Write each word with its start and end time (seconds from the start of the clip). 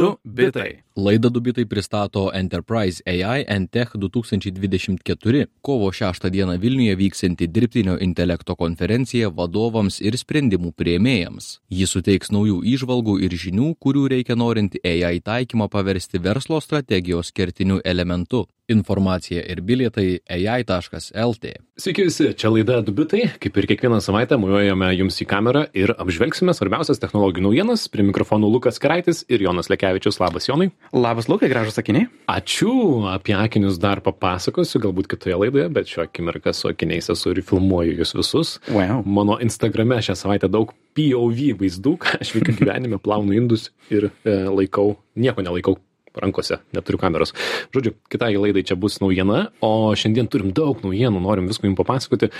Du 0.00 0.18
bitai. 0.24 0.83
Laida 0.96 1.28
Dubitai 1.28 1.64
pristato 1.66 2.30
Enterprise 2.32 3.02
AI 3.04 3.44
and 3.48 3.68
Tech 3.70 3.96
2024 3.96 5.46
kovo 5.60 5.92
6 5.92 6.30
dieną 6.30 6.58
Vilniuje 6.58 6.94
vyksianti 6.96 7.46
dirbtinio 7.46 7.98
intelekto 8.00 8.54
konferencija 8.54 9.28
vadovams 9.28 9.98
ir 10.00 10.14
sprendimų 10.14 10.70
prieimėjams. 10.78 11.58
Ji 11.66 11.90
suteiks 11.90 12.30
naujų 12.30 12.62
išvalgų 12.76 13.18
ir 13.26 13.34
žinių, 13.34 13.74
kurių 13.82 14.06
reikia 14.14 14.38
norint 14.38 14.78
AI 14.86 15.18
taikymą 15.18 15.66
paversti 15.66 16.22
verslo 16.22 16.62
strategijos 16.62 17.34
kertiniu 17.34 17.82
elementu. 17.84 18.46
Informacija 18.68 19.42
ir 19.44 19.60
bilietai 19.60 20.22
ai.lt. 20.24 21.50
Sveiki 21.76 22.06
visi, 22.06 22.30
čia 22.32 22.48
laida 22.48 22.78
Dubitai. 22.80 23.26
Kaip 23.42 23.58
ir 23.60 23.66
kiekvieną 23.68 23.98
savaitę 24.00 24.38
muojame 24.40 24.88
jums 24.96 25.20
į 25.20 25.26
kamerą 25.28 25.66
ir 25.76 25.92
apžvelgsime 25.98 26.54
svarbiausias 26.56 27.02
technologijų 27.02 27.44
naujienas. 27.44 27.84
Prie 27.92 28.06
mikrofonų 28.08 28.48
Lukas 28.54 28.80
Keraitis 28.80 29.26
ir 29.28 29.44
Jonas 29.44 29.68
Lekevičius. 29.68 30.16
Labas, 30.22 30.48
Jonai. 30.48 30.70
Labas, 30.92 31.28
Lukai, 31.28 31.48
gražus 31.48 31.74
sakiniai. 31.78 32.06
Ačiū, 32.30 33.06
apie 33.10 33.34
akinius 33.38 33.78
dar 33.82 34.02
papasakosiu, 34.04 34.82
galbūt 34.84 35.08
kitoje 35.10 35.38
laidoje, 35.40 35.68
bet 35.72 35.88
šiuo 35.90 36.04
akimirką 36.04 36.52
su 36.54 36.68
akiniais 36.70 37.10
esu 37.14 37.32
ir 37.32 37.40
filmuoju 37.46 37.96
jūs 37.98 38.14
visus. 38.18 38.52
Wow. 38.68 39.00
Mano 39.06 39.38
Instagrame 39.42 39.98
šią 40.04 40.18
savaitę 40.20 40.50
daug 40.52 40.74
POV 40.94 41.56
vaizdų, 41.62 41.96
ką 42.04 42.20
aš 42.20 42.36
veikiu 42.36 42.54
gyvenime, 42.60 43.00
plaunu 43.02 43.34
indus 43.34 43.70
ir 43.90 44.10
e, 44.10 44.36
laikau, 44.50 44.94
nieko 45.18 45.42
nelaikau 45.46 45.78
rankose, 46.14 46.60
neturiu 46.74 47.00
kameros. 47.02 47.34
Žodžiu, 47.74 47.94
kitai 48.12 48.34
laidai 48.38 48.62
čia 48.66 48.76
bus 48.78 49.00
naujiena, 49.02 49.48
o 49.64 49.90
šiandien 49.98 50.28
turim 50.30 50.52
daug 50.54 50.84
naujienų, 50.84 51.22
norim 51.24 51.48
visko 51.50 51.66
jums 51.66 51.80
papasakoti. 51.80 52.30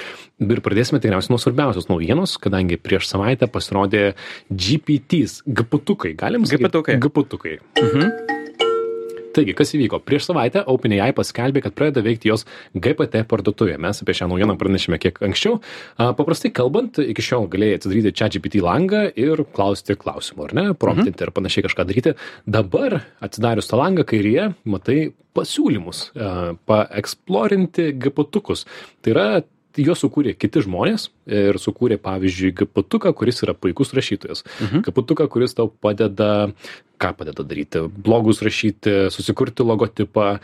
Ir 0.46 0.62
pradėsime 0.64 1.02
tikriausiai 1.02 1.34
nuo 1.34 1.40
svarbiausios 1.42 1.90
naujienos, 1.90 2.36
kadangi 2.42 2.78
prieš 2.78 3.08
savaitę 3.10 3.50
pasirodė 3.50 4.12
GPTs, 4.50 5.42
GPTukai, 5.46 6.14
galim 6.18 6.46
sakyti? 6.46 6.70
GPTukai. 6.70 6.98
GPTukai. 7.02 7.58
Mhm. 7.82 8.33
Taigi, 9.34 9.54
kas 9.56 9.74
įvyko? 9.76 10.00
Prieš 10.06 10.28
savaitę 10.28 10.62
OpenAI 10.70 11.12
paskelbė, 11.16 11.64
kad 11.64 11.76
pradeda 11.76 12.04
veikti 12.04 12.30
jos 12.30 12.46
GPT 12.74 13.24
parduotuvė. 13.30 13.76
Mes 13.82 14.02
apie 14.04 14.16
šią 14.16 14.28
naujieną 14.30 14.56
pranešėme 14.60 15.00
kiek 15.02 15.18
anksčiau. 15.28 15.58
Paprastai 15.98 16.52
kalbant, 16.54 17.00
iki 17.02 17.24
šiol 17.24 17.48
galėjai 17.52 17.80
atsidaryti 17.80 18.14
čia 18.20 18.30
GPT 18.34 18.62
langą 18.64 19.06
ir 19.10 19.44
klausti 19.56 19.98
klausimų, 19.98 20.48
ar 20.48 20.56
ne, 20.58 20.66
promptinti 20.78 21.18
mhm. 21.18 21.26
ir 21.26 21.34
panašiai 21.34 21.66
kažką 21.66 21.88
daryti. 21.90 22.14
Dabar 22.46 23.00
atsidarius 23.24 23.70
tą 23.70 23.80
langą 23.80 24.06
kairėje, 24.08 24.52
matai 24.68 25.00
pasiūlymus, 25.34 26.06
paeksplorinti 26.70 27.90
GPT-ukus. 27.98 28.64
Tai 29.02 29.14
yra 29.14 29.26
juos 29.82 30.02
sukūrė 30.04 30.34
kiti 30.38 30.62
žmonės 30.64 31.08
ir 31.26 31.58
sukūrė, 31.60 31.98
pavyzdžiui, 32.02 32.52
GPT, 32.60 33.00
kuris 33.16 33.42
yra 33.46 33.54
puikus 33.58 33.94
rašytojas. 33.96 34.44
Mhm. 34.60 34.84
GPT, 34.86 35.26
kuris 35.30 35.56
tau 35.58 35.68
padeda 35.68 36.52
ką 37.04 37.12
padeda 37.18 37.44
daryti. 37.46 37.84
Blogus 38.04 38.42
rašyti 38.44 38.94
susikurti 39.14 39.64
logotipą 39.66 40.26
e, 40.34 40.38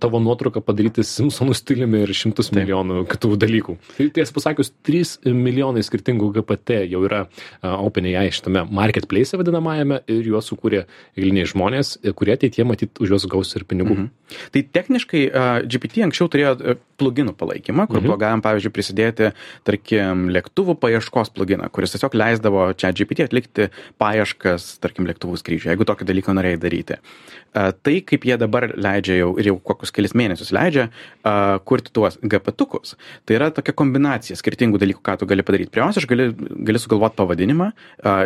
tavo 0.00 0.20
nuotrauką 0.22 0.62
padaryti 0.64 1.04
simpsonų 1.06 1.56
stiliumi 1.56 2.02
ir 2.04 2.12
šimtus 2.16 2.52
milijonų 2.54 3.04
kitų 3.10 3.32
dalykų. 3.40 3.76
Tai 3.98 4.08
tiesą 4.18 4.36
pasakius 4.36 4.72
trys 4.86 5.16
milijonai 5.24 5.84
skirtingų 5.86 6.30
gpt 6.38 6.82
jau 6.92 7.02
yra 7.08 7.24
e, 7.26 7.72
openai 7.72 8.14
šitame 8.34 8.64
marketpleise 8.74 9.38
vadinamajame 9.40 10.02
ir 10.10 10.30
juos 10.32 10.50
sukūrė 10.52 10.84
eiliniai 11.16 11.48
žmonės 11.50 11.96
e, 12.02 12.12
kurie 12.16 12.36
ateityje 12.36 12.68
matyt 12.68 13.02
už 13.02 13.14
juos 13.16 13.28
gaus 13.30 13.54
ir 13.56 13.66
pinigų. 13.68 13.94
Mhm. 13.94 14.10
tai 14.54 14.62
techniškai 14.74 15.20
gpt 15.70 16.02
anksčiau 16.08 16.28
turėjo 16.32 16.76
pluginų 16.98 17.34
palaikymą 17.38 17.86
kur 17.86 18.00
Mhm. 18.00 18.06
buvo 18.06 18.16
galima 18.18 18.42
pavyzdžiui 18.42 18.72
prisidėti 18.74 19.30
tarkim 19.64 20.28
lėktuvų 20.34 20.76
paieškos 20.80 21.30
pluginą 21.34 21.68
kuris 21.70 21.94
tiesiog 21.94 22.14
leisdavo 22.14 22.66
čia 22.74 22.90
gpt 22.92 23.28
atlikti 23.28 23.68
paieškas 24.00 24.78
tarkim 24.82 25.06
lėktuvų 25.08 25.38
skrydžiui. 25.40 25.70
Jeigu 25.72 25.86
tokį 25.94 26.10
dalyką 26.10 26.34
norėjai 26.34 26.60
daryti. 26.60 26.98
Tai 27.54 27.94
kaip 28.02 28.24
jie 28.26 28.34
dabar 28.36 28.64
leidžia 28.74 29.14
jau 29.20 29.28
ir 29.38 29.46
jau 29.52 29.58
kokius 29.62 29.92
kelis 29.94 30.10
mėnesius 30.18 30.50
leidžia 30.50 30.88
kurti 31.64 31.92
tuos 31.94 32.16
gpt-ukus 32.18 32.96
tai 33.26 33.36
yra 33.38 33.50
tokia 33.54 33.70
kombinacija 33.78 34.34
skirtingų 34.34 34.80
dalykų 34.82 34.98
ką 35.06 35.14
tu 35.20 35.28
gali 35.30 35.44
padaryt 35.46 35.70
pirmiausia 35.70 36.02
aš 36.02 36.08
gali 36.10 36.26
gali 36.66 36.80
sugalvot 36.82 37.14
pavadinimą 37.14 37.68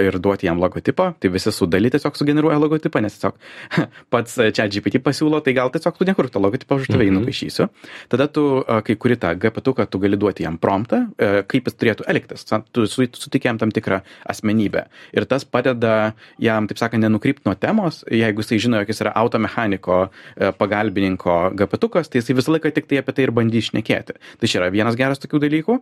ir 0.01 0.17
duoti 0.19 0.49
jam 0.49 0.57
logotipą. 0.63 1.11
Tai 1.21 1.29
visi 1.35 1.53
su 1.53 1.67
dali 1.69 1.91
tiesiog 1.93 2.17
sugeneruoja 2.17 2.57
logotipą 2.63 3.03
nes 3.05 3.19
tiesiog 3.19 3.37
pats 4.13 4.39
čia 4.57 4.65
gpt 4.73 5.03
pasiūlo 5.05 5.43
tai 5.45 5.53
gal 5.61 5.69
tiesiog 5.77 6.01
tu 6.01 6.09
nekurk 6.09 6.33
to 6.33 6.41
logotipo 6.41 6.79
aš 6.81 6.87
už 6.89 6.95
tave 6.95 7.05
Mhm. 7.09 7.21
nupaišysiu. 7.21 7.69
Tada 8.09 8.27
tu 8.33 8.65
kai 8.65 8.97
kuri 8.97 9.17
tą 9.21 9.35
gpt-uką 9.37 9.87
tu 9.93 9.99
gali 10.01 10.17
duoti 10.17 10.43
jam 10.49 10.57
promptą 10.57 11.05
kaip 11.49 11.69
jis 11.69 11.77
turėtų 11.77 12.09
elgtis. 12.09 12.49
Tu 12.73 12.87
su- 12.87 13.13
suteiki 13.13 13.45
jam 13.53 13.59
tam 13.61 13.71
tikrą 13.71 14.01
asmenybę. 14.29 14.87
Ir 15.13 15.25
tas 15.29 15.45
padeda 15.45 16.15
jam 16.41 16.67
taip 16.67 16.79
sakant 16.81 17.05
nenukrypt 17.05 17.45
nuo 17.45 17.55
temos 17.61 18.01
jeigu 18.07 18.45
jisai 18.45 18.61
žino 18.65 18.81
jog 18.83 18.93
jis 18.93 19.03
yra 19.05 19.13
automechaniko 19.21 20.01
e, 20.09 20.51
pagalbininko 20.59 21.37
gpt-ukas 21.59 22.11
tai 22.11 22.23
jisai 22.23 22.37
visą 22.39 22.55
laiką 22.55 22.73
tiktai 22.77 23.03
apie 23.03 23.15
tai 23.17 23.29
ir 23.29 23.35
bandys 23.35 23.71
šnekėti. 23.73 24.19
Tai 24.41 24.51
čia 24.51 24.63
yra 24.63 24.73
vienas 24.75 24.99
geras 24.99 25.21
tokių 25.23 25.43
dalykų. 25.45 25.79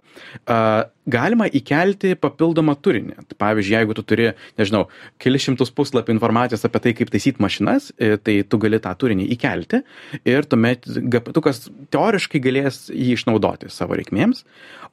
A, 0.47 0.59
galima 1.07 1.47
įkelti 1.47 2.17
papildomą 2.19 2.75
turinį. 2.83 3.17
Tai 3.31 3.39
pavyzdžiui 3.41 3.77
jeigu 3.77 3.97
tu 3.97 4.05
turi 4.07 4.29
nežinau 4.59 4.87
kelis 5.23 5.47
šimtus 5.47 5.73
puslapių 5.77 6.17
informacijos 6.17 6.67
apie 6.67 6.83
tai 6.83 6.95
kaip 6.99 7.13
taisyt 7.15 7.41
mašinas 7.43 7.93
e, 7.97 8.17
tai 8.19 8.41
tu 8.43 8.61
gali 8.63 8.81
tą 8.83 8.93
turinį 8.99 9.29
įkelti 9.37 9.83
ir 10.27 10.51
tuomet 10.51 10.87
gpt-ukas 10.87 11.67
teoriškai 11.95 12.43
galės 12.43 12.87
jį 12.91 13.15
išnaudoti 13.17 13.71
savo 13.73 13.99
reikmėms. 13.99 14.45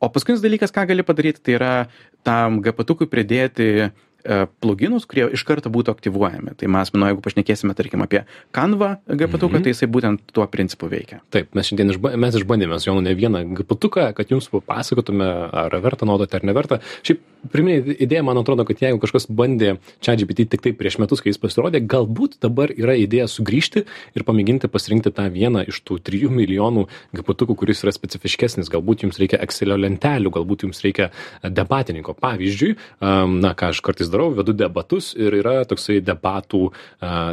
O 0.04 0.10
paskutinis 0.14 0.44
dalykas 0.44 0.74
ką 0.76 0.86
gali 0.90 1.06
padaryti 1.06 1.42
tai 1.42 1.58
yra 1.58 1.74
tam 2.28 2.62
gpt-ukui 2.64 3.10
pridėti 3.12 3.70
e, 3.88 3.92
pluginus 4.64 5.08
kurie 5.10 5.28
iš 5.36 5.46
karto 5.48 5.72
būtų 5.74 5.96
aktyvuojami 5.98 6.56
tai 6.60 6.72
mes 6.72 6.94
manau 6.96 7.12
jeigu 7.12 7.24
pašnekėsime 7.26 7.76
tarkim 7.78 8.06
apie 8.06 8.24
canva 8.56 8.96
gpt-uką 9.08 9.64
tai 9.64 9.76
jisai 9.76 9.92
būtent 9.92 10.24
tuo 10.32 10.48
principu 10.52 10.90
veikia 10.92 11.24
Taip, 11.34 11.50
mes 11.58 11.66
šiandien 11.66 11.90
išba, 11.96 12.12
mes 12.20 12.36
išbandėme 12.38 12.78
su 12.78 12.90
Jonu 12.90 13.02
ne 13.02 13.14
vieną 13.18 13.40
GPT, 13.58 13.90
kad 14.14 14.30
jums 14.30 14.50
papasakotume, 14.52 15.26
ar 15.50 15.74
verta 15.82 16.06
naudoti 16.06 16.38
ar 16.38 16.46
neverta. 16.46 16.78
Šiaip 17.02 17.24
pirminė 17.52 17.96
idėja, 18.06 18.22
man 18.28 18.38
atrodo, 18.40 18.66
kad 18.68 18.84
jeigu 18.84 19.00
kažkas 19.02 19.26
bandė 19.34 19.74
čia 20.04 20.14
GPT 20.20 20.46
tik 20.52 20.62
tai 20.64 20.76
prieš 20.78 21.00
metus, 21.02 21.24
kai 21.24 21.32
jis 21.34 21.42
pasirodė, 21.42 21.82
galbūt 21.90 22.38
dabar 22.44 22.72
yra 22.72 22.94
idėja 23.00 23.26
sugrįžti 23.32 23.84
ir 24.14 24.26
pamėginti 24.28 24.70
pasirinkti 24.72 25.14
tą 25.16 25.26
vieną 25.34 25.66
iš 25.72 25.82
tų 25.88 25.98
3 26.06 26.30
milijonų 26.38 26.86
GPT, 27.18 27.50
kuris 27.58 27.82
yra 27.82 27.96
specifiškesnis. 27.96 28.70
Galbūt 28.74 29.08
jums 29.08 29.20
reikia 29.22 29.42
Excelio 29.44 29.80
lentelių, 29.82 30.36
galbūt 30.38 30.68
jums 30.68 30.84
reikia 30.86 31.10
debatininko. 31.44 32.14
Pavyzdžiui, 32.22 32.76
na 33.42 33.56
ką 33.58 33.74
aš 33.74 33.82
kartais 33.84 34.13
darau, 34.14 34.30
vedu 34.38 34.56
debatus 34.58 35.14
ir 35.20 35.40
yra 35.42 35.60
toksai 35.70 36.00
debatų, 36.06 36.68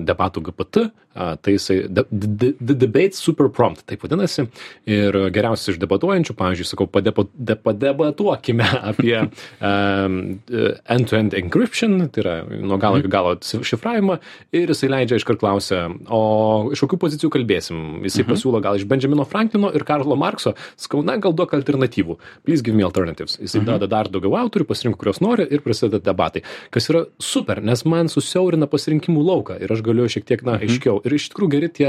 debatų 0.09 0.45
GPT, 0.49 0.89
tai 1.15 1.53
jisai 1.53 1.89
the, 1.89 2.05
the, 2.11 2.55
the 2.61 2.75
debate 2.75 3.15
super 3.15 3.49
prompt, 3.49 3.83
taip 3.87 4.05
vadinasi. 4.05 4.47
Ir 4.91 5.17
geriausias 5.35 5.75
iš 5.75 5.81
debatuojančių, 5.83 6.37
pavyzdžiui, 6.39 6.69
sakau, 6.71 6.87
padepo, 6.91 7.27
de, 7.35 7.57
padebatuokime 7.59 8.67
apie 8.93 9.17
um, 9.19 10.19
end-to-end 10.51 11.35
encryption, 11.39 11.99
tai 12.15 12.23
yra 12.23 12.37
nuo 12.47 12.79
galo 12.81 13.01
iki 13.03 13.11
galo 13.11 13.35
šifravimą. 13.43 14.21
Ir 14.55 14.71
jisai 14.71 14.93
leidžia 14.93 15.19
iškart 15.19 15.43
klausia, 15.43 15.83
o 16.07 16.71
iš 16.75 16.85
kokių 16.87 17.01
pozicijų 17.03 17.33
kalbėsim? 17.35 17.83
Jisai 18.07 18.27
pasiūlo 18.29 18.63
gal 18.63 18.79
iš 18.79 18.87
Benjamino 18.91 19.27
Franklino 19.29 19.73
ir 19.75 19.85
Karlo 19.89 20.19
Markso, 20.21 20.55
sakau, 20.79 21.03
na, 21.07 21.19
gal 21.21 21.35
duok 21.37 21.57
alternatyvų. 21.59 22.21
Please 22.47 22.63
give 22.63 22.79
me 22.79 22.87
alternatives. 22.87 23.37
Jisai 23.43 23.65
duoda 23.67 23.91
dar 23.91 24.11
daugiau 24.13 24.39
autorių, 24.45 24.69
pasirink, 24.71 25.01
kurios 25.01 25.19
nori 25.25 25.49
ir 25.51 25.65
prasideda 25.67 25.99
debatai. 26.13 26.45
Kas 26.71 26.87
yra 26.93 27.05
super, 27.19 27.59
nes 27.67 27.83
man 27.89 28.07
susiaurina 28.13 28.69
pasirinkimų 28.71 29.25
lauką 29.27 29.57
ir 29.59 29.73
aš 29.75 29.83
galiu 29.87 30.07
šiek 30.11 30.27
tiek, 30.29 30.45
na, 30.47 30.55
aiškiau. 30.63 31.01
Ir 31.07 31.17
iš 31.17 31.27
tikrųjų 31.33 31.51
geri 31.57 31.71
tie, 31.75 31.89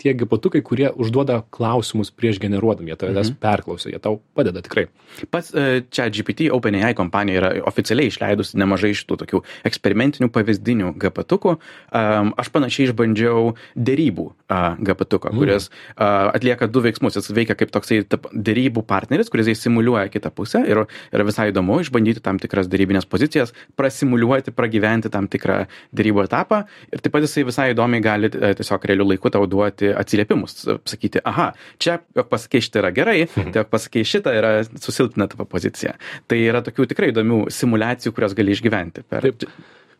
tie 0.00 0.12
gipatukai, 0.20 0.60
kurie 0.66 0.90
užduoda 0.92 1.40
klausimus 1.54 2.12
prieš 2.12 2.40
generuodami, 2.42 2.92
jie 2.92 2.98
tavęs 3.00 3.32
perklausia, 3.40 3.94
jie 3.94 4.00
tau 4.02 4.18
padeda 4.36 4.60
tikrai. 4.64 4.88
Pats 5.32 5.54
e, 5.56 5.82
čia 5.88 6.10
GPT 6.12 6.50
OpenAI 6.52 6.92
kompanija 6.98 7.40
yra 7.40 7.50
oficialiai 7.70 8.12
išleidusi 8.12 8.60
nemažai 8.60 8.92
šitų 8.98 9.18
tokių 9.24 9.40
eksperimentinių 9.70 10.28
pavyzdinių 10.34 10.92
GPT-ukų. 11.00 11.56
Um, 11.56 12.34
aš 12.40 12.52
panašiai 12.52 12.90
išbandžiau 12.90 13.54
dėrybų 13.74 14.26
uh, 14.28 14.76
GPT-uką, 14.84 15.32
kuris 15.36 15.70
atlieka 15.96 16.68
du 16.70 16.84
veiksmus. 16.84 17.16
Jis 17.16 17.32
veikia 17.34 17.56
kaip 17.58 17.72
toksai 17.72 18.02
dėrybų 18.04 18.84
partneris, 18.88 19.30
kuris 19.32 19.50
simuliuoja 19.60 20.10
kitą 20.12 20.32
pusę 20.34 20.62
ir 20.68 20.84
yra 20.84 21.26
visai 21.26 21.50
įdomu 21.54 21.80
išbandyti 21.84 22.22
tam 22.24 22.38
tikras 22.42 22.68
dėrybinės 22.70 23.08
pozicijas, 23.10 23.54
prasimuliuoti, 23.78 24.09
pragyventi 24.56 25.10
tam 25.12 25.28
tikrą 25.30 25.64
dėrybų 25.96 26.24
etapą 26.26 26.62
ir 26.90 27.02
taip 27.02 27.14
pat 27.14 27.26
jisai 27.26 27.44
visai 27.48 27.68
įdomiai 27.74 28.04
gali 28.04 28.30
e, 28.30 28.52
tiesiog 28.58 28.86
realiu 28.90 29.06
laiku 29.08 29.32
tau 29.32 29.46
duoti 29.50 29.92
atsiliepimus, 29.94 30.56
sakyti, 30.88 31.22
aha, 31.24 31.50
čia, 31.78 32.00
jog 32.16 32.30
pasakai 32.30 32.62
šitą 32.64 32.84
yra 32.84 32.92
gerai, 32.96 33.18
tai 33.34 33.50
jog 33.62 33.72
pasakai 33.72 34.06
šitą 34.06 34.34
yra 34.36 34.54
susilpina 34.70 35.28
tavo 35.30 35.46
poziciją. 35.50 35.96
Tai 36.30 36.38
yra 36.40 36.64
tokių 36.66 36.88
tikrai 36.90 37.12
įdomių 37.14 37.44
simulacijų, 37.54 38.14
kurias 38.16 38.36
gali 38.38 38.56
išgyventi. 38.56 39.06
Per... 39.10 39.30
Taip. 39.30 39.46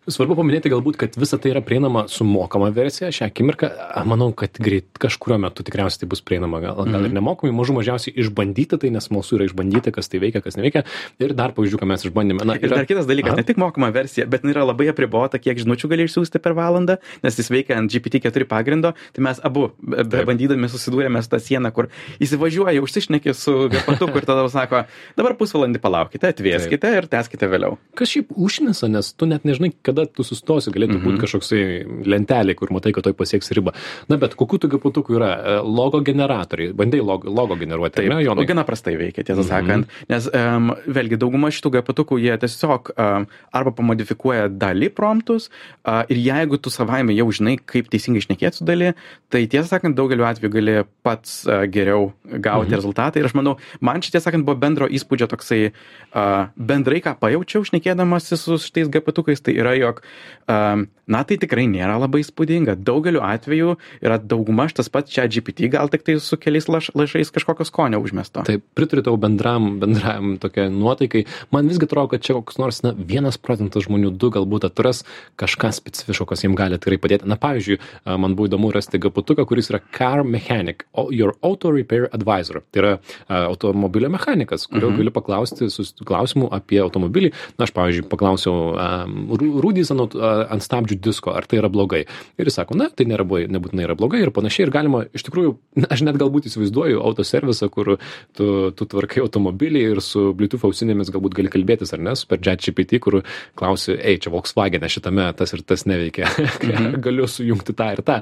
Svarbu 0.09 0.33
paminėti 0.39 0.71
galbūt, 0.73 0.97
kad 0.97 1.17
visa 1.21 1.37
tai 1.37 1.51
yra 1.53 1.61
prieinama 1.61 2.07
su 2.09 2.25
mokama 2.25 2.71
versija. 2.73 3.11
Šią 3.13 3.27
akimirką, 3.29 3.69
a, 3.69 4.01
manau, 4.09 4.31
kad 4.33 4.57
greit 4.57 4.97
kažkurio 5.01 5.37
metu 5.43 5.61
tikriausiai 5.67 6.01
tai 6.01 6.09
bus 6.09 6.23
prieinama, 6.25 6.57
gal, 6.65 6.79
gal 6.89 7.05
ir 7.05 7.13
nemokamai, 7.13 7.53
mažų 7.59 7.75
mažiausiai 7.77 8.15
išbandyti, 8.25 8.79
tai 8.81 8.89
nes 8.95 9.11
mūsų 9.13 9.37
yra 9.37 9.49
išbandyti, 9.51 9.93
kas 9.93 10.09
tai 10.09 10.23
veikia, 10.23 10.41
kas 10.41 10.57
neveikia. 10.57 10.87
Ir 11.21 11.35
dar 11.37 11.53
pavyzdžių, 11.53 11.81
ką 11.83 11.89
mes 11.91 12.07
išbandėme. 12.09 12.47
Na, 12.49 12.57
Ir 12.57 12.73
dar 12.73 12.89
kitas 12.89 13.05
dalykas, 13.11 13.35
Aha. 13.35 13.43
ne 13.43 13.47
tik 13.51 13.61
mokama 13.61 13.91
versija, 13.93 14.25
bet 14.31 14.47
yra 14.49 14.65
labai 14.65 14.89
apribota, 14.89 15.37
kiek 15.43 15.61
žinučių 15.61 15.93
gali 15.93 16.09
išsiųsti 16.09 16.41
per 16.41 16.57
valandą, 16.57 16.97
nes 17.21 17.37
jis 17.37 17.53
veikia 17.53 17.77
ant 17.77 17.93
GPT-4 17.93 18.49
pagrindo. 18.49 18.95
Tai 19.13 19.27
mes 19.29 19.45
abu, 19.45 19.69
Taip. 19.85 20.17
bandydami, 20.33 20.73
susidūrėme 20.73 21.21
su 21.21 21.33
tą 21.35 21.43
sieną, 21.45 21.75
kur 21.77 21.91
įsivažiuoja, 22.25 22.81
užsišneki 22.81 23.37
su 23.37 23.69
gapatuku 23.77 24.17
ir 24.17 24.29
tada 24.33 24.49
sako, 24.49 24.87
dabar 25.21 25.37
pusvalandį 25.37 25.85
palaukite, 25.85 26.33
atvėskite 26.33 26.97
ir 26.97 27.09
teskite 27.13 27.53
vėliau. 27.53 27.77
Kas 28.01 28.17
šiaip 28.17 28.33
užnisa, 28.33 28.89
nes 28.89 29.13
tu 29.13 29.29
net 29.29 29.45
nežinai, 29.49 29.75
kada 29.91 30.07
tu 30.07 30.27
sustosi, 30.27 30.73
galėtų 30.75 31.01
būti 31.05 31.21
kažkoksai 31.25 31.63
lentelė, 32.09 32.57
kur 32.59 32.73
matai, 32.75 32.95
kad 32.97 33.07
toj 33.07 33.17
pasieks 33.19 33.53
ribą. 33.57 33.75
Na, 34.11 34.19
bet 34.21 34.37
kokių 34.39 34.63
tų 34.65 34.73
gaputukų 34.77 35.19
yra? 35.19 35.31
E, 35.37 35.57
Logo 35.67 36.01
generatoriai. 36.05 36.73
Bandai 36.77 37.03
logo, 37.05 37.31
logo 37.31 37.57
generuoti, 37.61 38.01
Taip, 38.01 38.11
ne, 38.13 38.21
Jonai? 38.25 38.47
gana 38.49 38.65
prastai 38.69 38.97
veikia, 39.01 39.25
tiesą 39.27 39.43
Mhm. 39.43 39.49
sakant, 39.49 39.87
nes 40.09 40.29
um, 40.35 40.73
vėlgi 40.87 41.19
dauguma 41.21 41.51
šitų 41.53 41.73
gapatukų 41.79 42.21
jie 42.23 42.37
tiesiog 42.41 42.93
um, 42.95 43.27
arba 43.53 43.73
pamodifikuoja 43.77 44.49
dalį 44.53 44.91
promptus 44.95 45.49
uh, 45.51 46.05
ir 46.11 46.21
jeigu 46.21 46.61
tu 46.61 46.73
savaime 46.73 47.15
jau 47.17 47.29
žinai, 47.35 47.57
kaip 47.59 47.91
teisingai 47.91 48.23
išnekėti 48.23 48.61
su 48.61 48.69
dalį, 48.69 48.93
tai 49.33 49.45
tiesą 49.51 49.69
sakant, 49.77 49.97
daugeliu 49.99 50.27
atveju 50.29 50.53
gali 50.53 50.77
pats 51.07 51.43
uh, 51.49 51.65
geriau 51.71 52.13
gauti 52.25 52.71
mhm. 52.71 52.77
rezultatą 52.79 53.21
ir 53.21 53.29
aš 53.31 53.37
manau, 53.39 53.57
man 53.81 54.05
šitie 54.05 54.23
sakant 54.23 54.47
buvo 54.47 54.59
bendro 54.61 54.89
įspūdžio 54.91 55.31
toksai 55.33 55.61
uh, 55.71 56.51
bendrai, 56.57 57.03
ką 57.05 57.17
pajaučiau 57.21 57.67
šnekėdamas 57.67 58.31
su 58.37 58.59
šitais 58.61 58.91
gapatukais, 58.93 59.43
tai 59.43 59.57
yra, 59.59 59.75
jog 59.81 60.03
um, 60.51 60.87
na 61.11 61.23
tai 61.27 61.37
tikrai 61.41 61.67
nėra 61.71 61.97
labai 62.01 62.23
įspūdinga. 62.23 62.77
Daugeliu 62.87 63.23
atveju 63.27 63.75
yra 64.05 64.19
dauguma 64.23 64.69
tas 64.75 64.91
pats 64.93 65.11
čia 65.11 65.27
GPT, 65.31 65.71
gal 65.73 65.91
tik 65.91 66.05
tai 66.07 66.17
su 66.23 66.39
keliais 66.39 66.69
laš, 66.71 66.91
lašais 66.95 67.33
kažkokio 67.35 67.67
skonio 67.67 67.99
užmesto. 68.03 68.45
Taip, 68.47 68.63
pritariu 68.79 69.03
tau 69.07 69.17
bendram, 69.21 69.73
bendram 69.83 70.37
tokia 70.43 70.69
nuotaikai. 70.71 71.25
Man 71.55 71.71
visgi 71.71 71.89
atrodo, 71.89 72.13
kad 72.13 72.25
čia 72.27 72.37
koks 72.39 72.61
nors, 72.63 72.83
na, 72.87 72.93
vienas 72.95 73.41
procentas 73.41 73.89
žmonių, 73.89 74.13
du 74.21 74.31
galbūt 74.35 74.69
atras 74.69 75.03
kažką 75.41 75.73
specifiško, 75.75 76.29
kas 76.31 76.45
jiems 76.45 76.59
gali 76.59 76.79
tikrai 76.79 77.01
padėti. 77.03 77.29
Na, 77.31 77.39
pavyzdžiui, 77.41 77.81
a, 78.05 78.19
man 78.21 78.37
buvo 78.39 78.51
įdomu 78.51 78.71
rasti 78.75 79.01
gaputuką, 79.03 79.49
kuris 79.51 79.73
yra 79.73 79.83
Car 79.97 80.23
Mechanic, 80.23 80.87
Your 81.11 81.35
Auto 81.43 81.75
Repair 81.75 82.07
Advisor. 82.15 82.63
Tai 82.71 82.85
yra 82.85 82.93
a, 83.01 83.43
automobilio 83.49 84.13
mechanikas, 84.13 84.69
kurio 84.71 84.93
mhm. 84.93 85.03
gali 85.03 85.15
paklausti 85.17 85.71
sus- 85.75 85.97
klausimų 86.07 86.53
apie 86.55 86.79
automobilį. 86.85 87.33
Na, 87.57 87.67
aš, 87.67 87.75
pavyzdžiui, 87.75 88.07
paklausiau 88.13 88.57
a, 88.77 88.89
rū- 89.09 89.57
rūdys 89.71 89.93
ant, 89.95 90.17
ant 90.19 90.65
stabdžių 90.65 90.99
disko, 91.01 91.35
ar 91.37 91.47
tai 91.49 91.61
yra 91.63 91.71
blogai. 91.73 92.03
Ir 92.41 92.51
jis 92.51 92.59
sako, 92.61 92.77
na, 92.79 92.91
tai 92.91 93.07
nėra, 93.09 93.25
nebūtinai 93.25 93.87
yra 93.87 93.97
blogai 93.99 94.23
ir 94.25 94.33
panašiai. 94.35 94.67
Ir 94.67 94.75
galima, 94.75 95.05
iš 95.17 95.25
tikrųjų, 95.29 95.55
aš 95.87 96.05
net 96.07 96.19
galbūt 96.21 96.51
įsivaizduoju 96.51 97.01
autoservisą, 97.07 97.71
kur 97.73 97.95
tu, 98.37 98.49
tu 98.77 98.89
tvarkai 98.91 99.23
automobilį 99.25 99.85
ir 99.95 100.03
su 100.05 100.31
Bluetooth 100.37 100.67
ausinėmis 100.69 101.13
galbūt 101.15 101.37
gali 101.39 101.53
kalbėtis, 101.53 101.95
ar 101.97 102.03
ne, 102.03 102.17
per 102.29 102.43
JetGPT, 102.45 103.01
kur 103.03 103.21
klausi, 103.59 103.95
ei, 103.97 104.19
čia 104.21 104.33
Volkswagen 104.35 104.87
šitame 104.91 105.29
tas 105.39 105.55
ir 105.55 105.65
tas 105.67 105.87
neveikia. 105.89 106.29
Mhm. 106.71 107.01
Galiu 107.03 107.27
sujungti 107.31 107.73
tą 107.77 107.87
ir 107.95 108.01
tą. 108.07 108.19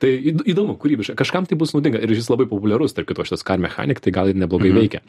Tai 0.00 0.08
įd- 0.08 0.42
įdomu, 0.52 0.76
kūrybiška. 0.80 1.16
Kažkam 1.18 1.46
tai 1.48 1.56
bus 1.58 1.72
naudinga 1.74 2.00
ir 2.00 2.12
jis 2.14 2.28
labai 2.30 2.46
populiarus, 2.48 2.94
tarp 2.96 3.08
kito 3.10 3.24
šitas 3.26 3.42
Car 3.46 3.60
Mechanic, 3.60 4.00
tai 4.04 4.12
gal 4.14 4.30
ir 4.30 4.38
neblogai 4.40 4.70
mhm. 4.70 4.78
veikia. 4.78 5.00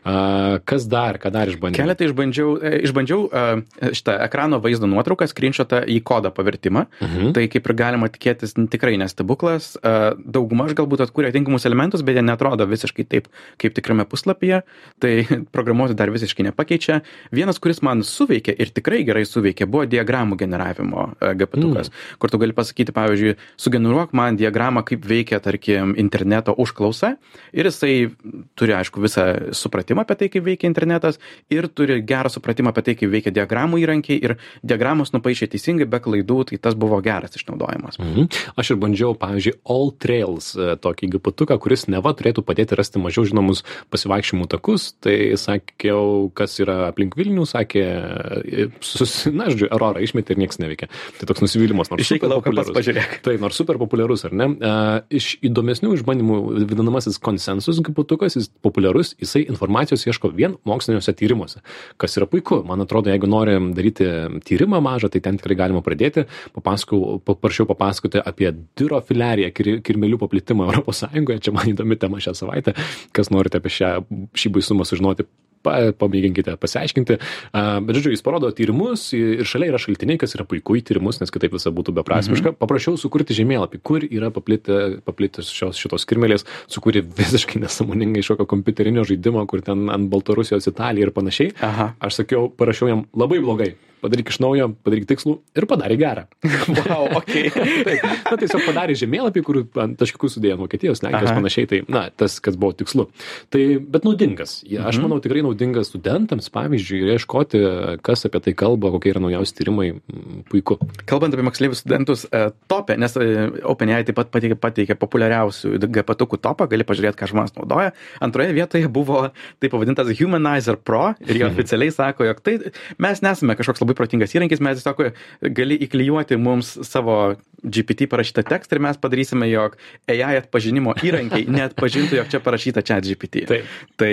Uh, 0.00 0.58
kas 0.68 0.86
dar, 0.90 1.18
ką 1.20 1.32
dar 1.34 1.50
išbandė? 1.50 1.80
Keletą 1.80 2.08
išbandžiau, 2.08 2.54
e, 2.62 2.72
išbandžiau 2.88 3.26
e, 3.28 3.92
šitą 3.98 4.16
ekrano 4.24 4.60
vaizdo 4.64 4.88
nuotrauką, 4.90 5.28
screenshotą 5.38 5.84
į 5.86 6.00
kodą 6.02 6.34
pavertimą. 6.34 6.84
Mhm. 6.98 7.32
Tai 7.38 7.46
kaip 7.52 7.70
ir 7.70 7.76
galima 7.78 8.10
tikėtis, 8.10 8.56
tikrai 8.72 8.96
nestebuklas. 9.00 9.76
Dauguma 10.18 10.66
aš 10.66 10.74
galbūt 10.78 11.06
atkūrė 11.06 11.30
tinkamus 11.34 11.66
elementus, 11.68 12.02
bet 12.02 12.18
jie 12.18 12.26
netrodo 12.26 12.66
visiškai 12.68 13.06
taip, 13.06 13.30
kaip 13.62 13.76
tikrame 13.78 14.06
puslapyje. 14.08 14.62
Tai 14.98 15.12
programuoti 15.54 15.96
dar 15.98 16.10
visiškai 16.14 16.48
nepakeičia. 16.50 17.00
Vienas, 17.34 17.60
kuris 17.62 17.82
man 17.86 18.02
suveikė 18.06 18.54
ir 18.58 18.72
tikrai 18.74 19.04
gerai 19.06 19.24
suveikė, 19.28 19.68
buvo 19.70 19.86
diagramų 19.88 20.38
generavimo 20.40 21.10
e, 21.20 21.32
gapatukas, 21.38 21.90
mm. 21.92 22.18
kur 22.22 22.32
tu 22.32 22.40
gali 22.42 22.56
pasakyti, 22.56 22.94
pavyzdžiui, 22.96 23.36
sugeneruok 23.60 24.14
man 24.16 24.38
diagramą, 24.40 24.84
kaip 24.88 25.06
veikia, 25.08 25.40
tarkim, 25.44 25.94
interneto 26.00 26.54
užklausa. 26.58 27.14
Ir 27.52 27.68
jisai 27.70 28.10
turi, 28.58 28.74
aišku, 28.78 29.02
visą 29.04 29.26
supratimą 29.56 30.04
apie 30.04 30.18
tai, 30.22 30.30
kaip 30.32 30.46
veikia 30.46 30.70
internetas 30.70 31.20
ir 31.52 31.68
turi 31.68 32.00
gerą 32.06 32.32
supratimą 32.32 32.72
apie 32.72 32.86
tai, 32.88 32.96
kaip 32.98 33.12
veikia 33.12 33.34
diagramų 33.34 33.82
įrankiai 33.84 34.18
ir 34.24 34.36
diagramos 34.66 35.14
nupaišė 35.28 35.48
teisingai, 35.52 35.86
be 35.88 36.00
klaidų, 36.00 36.38
tai 36.48 36.58
tas 36.62 36.76
buvo 36.78 36.98
geras 37.04 37.36
išnaudojimas. 37.36 37.98
Mhm. 38.00 38.28
Aš 38.58 38.72
ir 38.72 38.80
bandžiau, 38.80 39.14
pavyzdžiui, 39.18 39.58
All 39.68 39.92
Trails 40.00 40.54
e, 40.56 40.76
tokį 40.80 41.10
gapatuką, 41.16 41.58
kuris 41.60 41.86
neva 41.88 42.14
turėtų 42.16 42.44
padėti 42.46 42.78
rasti 42.78 43.00
mažiau 43.02 43.26
žinomus 43.28 43.64
pasivaikščiojimų 43.92 44.48
takus. 44.48 44.92
Tai 45.04 45.16
sakiau, 45.40 46.30
kas 46.36 46.58
yra 46.62 46.88
aplink 46.88 47.16
Vilnių, 47.18 47.44
sakė, 47.48 47.84
e, 47.84 48.68
sus, 48.80 49.26
na, 49.28 49.50
žodžiu, 49.52 49.68
Aurora 49.74 50.02
išmetė 50.04 50.34
ir 50.34 50.42
niekas 50.44 50.60
neveikia. 50.62 50.88
Tai 51.20 51.28
toks 51.30 51.44
nusivylimas, 51.44 51.92
nors 51.92 52.04
Išeik 52.04 52.24
super 52.24 52.40
populiarus. 52.40 53.20
Tai 53.24 53.36
nors 53.42 53.58
super 53.58 53.80
populiarus, 53.80 54.24
ar 54.28 54.36
ne? 54.36 54.48
Uh, 54.58 54.86
iš 55.12 55.34
įdomesnių 55.44 55.92
išbandymų 55.98 56.38
vadinamasis 56.70 57.18
konsensus 57.22 57.80
gapatukas, 57.84 58.38
jis 58.38 58.48
populiarus, 58.64 59.14
jisai 59.20 59.44
informacijos 59.48 60.06
ieško 60.06 60.30
vien 60.36 60.56
moksliniuose 60.68 61.14
tyrimuose, 61.18 61.62
kas 62.00 62.16
yra 62.18 62.28
puiku. 62.30 62.60
Man 62.66 62.84
atrodo, 62.84 63.10
jeigu 63.12 63.28
norim 63.30 63.72
daryti 63.76 64.06
tyrimą 64.46 64.80
mažą, 64.84 65.10
tai 65.12 65.17
ten 65.24 65.40
tikrai 65.40 65.58
galima 65.58 65.82
pradėti. 65.84 66.26
Papasakau, 66.56 67.18
paprašiau 67.26 67.68
papasakoti 67.70 68.22
apie 68.22 68.52
dirofilariją, 68.78 69.50
kir, 69.56 69.72
kirmelių 69.86 70.20
paplitimą 70.22 70.70
ES. 70.82 71.04
Čia 71.44 71.54
man 71.54 71.74
įdomi 71.74 71.98
tema 72.00 72.22
šią 72.22 72.36
savaitę. 72.38 72.74
Kas 73.16 73.32
norite 73.34 73.60
apie 73.60 73.72
šią, 73.72 73.92
šį 74.38 74.56
baisumą 74.56 74.86
sužinoti, 74.88 75.28
pa, 75.62 75.74
pamėginkite 75.98 76.54
pasiaiškinti. 76.60 77.18
Bet, 77.52 77.92
žodžiu, 77.96 78.12
jis 78.14 78.24
parodo 78.24 78.50
tyrimus 78.54 79.08
ir 79.16 79.44
šalia 79.48 79.72
yra 79.72 79.80
šaltiniai, 79.82 80.20
kas 80.20 80.36
yra 80.38 80.46
puiku 80.48 80.78
į 80.78 80.84
tyrimus, 80.88 81.20
nes 81.22 81.32
kitaip 81.34 81.56
visa 81.56 81.72
būtų 81.74 81.94
beprasmiška. 81.98 82.52
Mhm. 82.52 82.60
Paprašiau 82.62 82.98
sukurti 83.00 83.36
žemėlapį, 83.38 83.82
kur 83.84 84.06
yra 84.06 84.30
paplitę, 84.34 84.98
paplitęs 85.06 85.50
šios, 85.54 85.80
šitos 85.80 86.06
kirmelės, 86.08 86.46
sukūrė 86.72 87.04
visiškai 87.18 87.62
nesąmoningai 87.64 88.24
iš 88.24 88.32
kokio 88.34 88.48
kompiuterinio 88.54 89.06
žaidimo, 89.08 89.44
kur 89.50 89.64
ten 89.66 89.88
ant 89.94 90.10
Baltarusijos, 90.12 90.70
Italija 90.70 91.08
ir 91.08 91.14
panašiai. 91.16 91.54
Aha. 91.64 91.92
Aš 92.04 92.22
sakiau, 92.22 92.48
parašiau 92.54 92.92
jam 92.92 93.06
labai 93.18 93.42
blogai. 93.44 93.74
Padaryk 94.02 94.30
iš 94.30 94.38
naujo, 94.42 94.68
padaryk 94.86 95.06
tikslų 95.10 95.36
ir 95.58 95.66
padarė 95.70 95.96
gerą. 96.00 96.26
Wow, 96.78 97.08
ok. 97.18 97.32
Taip, 97.88 98.04
na, 98.28 98.36
tiesiog 98.38 98.62
padarė 98.68 98.94
žemėlapį, 98.98 99.42
kur 99.46 99.58
taškų 99.98 100.28
sudėjo 100.30 100.58
Vokietijos, 100.60 101.02
Lenkijos 101.04 101.32
panašiai, 101.34 101.66
tai, 101.70 101.80
na, 101.90 102.04
tas, 102.14 102.38
kas 102.44 102.56
buvo 102.60 102.72
tikslu. 102.78 103.08
Tai, 103.52 103.62
bet 103.82 104.06
naudingas. 104.06 104.58
Ja, 104.68 104.84
Aš 104.88 104.98
Mhm. 104.98 105.04
manau, 105.06 105.18
tikrai 105.24 105.42
naudingas 105.44 105.90
studentams, 105.92 106.48
pavyzdžiui, 106.54 107.00
ir 107.04 107.10
ieškoti, 107.16 107.60
kas 108.04 108.24
apie 108.28 108.40
tai 108.44 108.54
kalba, 108.58 108.90
kokie 108.94 109.12
yra 109.12 109.20
naujausi 109.24 109.54
tyrimai, 109.58 109.88
mm, 109.98 110.44
puiku. 110.50 110.78
Kalbant 111.08 111.34
apie 111.34 111.44
moksleivius 111.46 111.82
studentus, 111.84 112.24
e, 112.32 112.50
topė, 112.70 112.96
nes 112.98 113.16
e, 113.16 113.26
OpenAI 113.68 114.04
taip 114.08 114.16
pat 114.20 114.30
pateikė, 114.34 114.56
pateikė 114.58 114.96
populiariausių 114.98 115.78
GPTukų 115.88 116.38
topą, 116.44 116.68
gali 116.70 116.84
pažiūrėti, 116.88 117.18
ką 117.20 117.28
žmonės 117.32 117.54
naudoja. 117.58 117.92
Antroje 118.24 118.52
vietoje 118.56 118.88
buvo 118.92 119.30
taip 119.60 119.72
pavadintas 119.74 120.08
Humanizer 120.18 120.76
Pro 120.76 121.14
ir 121.20 121.34
jie 121.40 121.46
oficialiai 121.52 121.92
sako, 121.94 122.24
jog 122.28 122.40
tai 122.44 122.58
mes 122.98 123.22
nesame 123.24 123.56
kažkoks 123.58 123.82
labai 123.84 123.87
protingas 123.96 124.34
įrankis, 124.36 124.60
mes 124.64 124.80
tiesiog 124.80 125.14
gali 125.56 125.78
įklijuoti 125.86 126.38
mums 126.40 126.74
savo 126.88 127.36
GPT 127.62 128.06
parašytą 128.10 128.44
tekstą 128.46 128.76
ir 128.76 128.82
mes 128.86 128.98
padarysime, 129.00 129.48
jog 129.50 129.76
AI 130.10 130.38
atpažinimo 130.38 130.94
įrankiai 131.02 131.48
net 131.58 131.74
pažintų, 131.78 132.20
jog 132.20 132.30
čia 132.30 132.40
parašyta 132.44 132.84
čia 132.86 133.00
GPT. 133.02 133.44
Taip. 133.50 133.72
Tai 133.98 134.12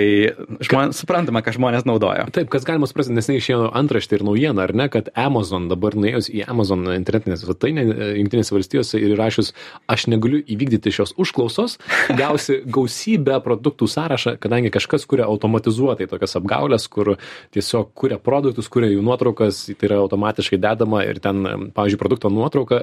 žmon, 0.66 0.94
suprantama, 0.96 1.42
ką 1.46 1.54
žmonės 1.56 1.86
naudoja. 1.86 2.26
Taip, 2.34 2.50
kas 2.52 2.66
galima 2.66 2.88
suprasti, 2.90 3.14
nes 3.14 3.30
neišėjo 3.30 3.70
antraštė 3.78 4.18
ir 4.18 4.26
naujiena, 4.26 4.66
ar 4.66 4.74
ne, 4.76 4.88
kad 4.92 5.10
Amazon 5.14 5.68
dabar 5.70 5.94
nuėjus 5.98 6.30
į 6.32 6.42
Amazon 6.50 6.86
internetinę 6.94 7.38
svetainę 7.38 7.86
e, 7.86 8.10
Junktinėse 8.20 8.54
valstijose 8.56 9.00
ir 9.00 9.14
įrašius, 9.14 9.52
aš 9.92 10.08
negaliu 10.10 10.42
įvykdyti 10.42 10.94
šios 10.98 11.14
užklausos, 11.20 11.78
gausi 12.20 12.60
gausybę 12.66 13.38
produktų 13.44 13.88
sąrašą, 13.90 14.36
kadangi 14.42 14.72
kažkas 14.74 15.06
kuria 15.06 15.28
automatizuotai 15.30 16.08
tokias 16.10 16.36
apgaulės, 16.40 16.88
kur 16.90 17.14
tiesiog 17.54 17.94
kuria 17.94 18.18
produktus, 18.22 18.70
kuria 18.72 18.90
jų 18.90 19.04
nuotraukas, 19.06 19.64
tai 19.70 19.90
yra 19.90 20.02
automatiškai 20.02 20.58
dedama 20.62 21.04
ir 21.06 21.20
ten, 21.22 21.70
pavyzdžiui, 21.76 22.00
produkto 22.00 22.30
nuotrauka, 22.32 22.80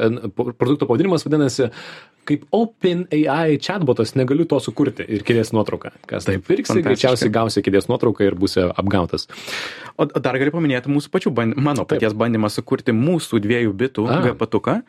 produkto 0.58 0.90
pavadinimas 0.90 1.26
vadinasi 1.28 1.70
kaip 2.28 2.46
OpenAI 2.56 3.58
chatbotas 3.60 4.16
negaliu 4.16 4.46
to 4.48 4.60
sukurti 4.64 5.06
ir 5.12 5.24
kėdės 5.28 5.52
nuotrauką. 5.56 5.92
Kas 6.08 6.28
tai 6.28 6.38
pirksi, 6.40 6.80
greičiausiai 6.86 7.32
gausi 7.34 7.64
kėdės 7.66 7.90
nuotrauką 7.92 8.28
ir 8.28 8.38
būsi 8.40 8.64
apgautas. 8.70 9.28
O 10.00 10.08
dar 10.08 10.38
galiu 10.42 10.54
paminėti 10.56 10.92
mūsų 10.92 11.12
pačių, 11.14 11.34
band, 11.36 11.58
mano 11.60 11.86
paties 11.90 12.16
bandymą 12.18 12.50
sukurti 12.54 12.96
mūsų 12.96 13.42
dviejų 13.44 13.76
bitų 13.82 14.08
gapatuką. 14.30 14.80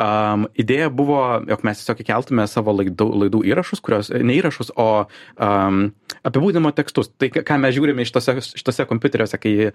Um, 0.00 0.46
idėja 0.60 0.88
buvo, 0.94 1.20
jog 1.50 1.66
mes 1.66 1.82
tiesiog 1.82 2.04
įkeltume 2.06 2.46
savo 2.50 2.76
laidų, 2.78 3.10
laidų 3.24 3.42
įrašus, 3.50 3.82
kurios, 3.84 4.12
ne 4.14 4.38
įrašus, 4.38 4.72
o 4.78 4.88
um, 5.04 5.88
apibūdinimo 6.28 6.72
tekstus. 6.76 7.10
Tai 7.20 7.28
ką- 7.34 7.58
mes 7.60 7.74
žiūrime 7.76 8.06
šitose, 8.08 8.36
šitose 8.56 8.86
kompiuteriuose, 8.90 9.38
kai 9.40 9.52
e, 9.68 9.72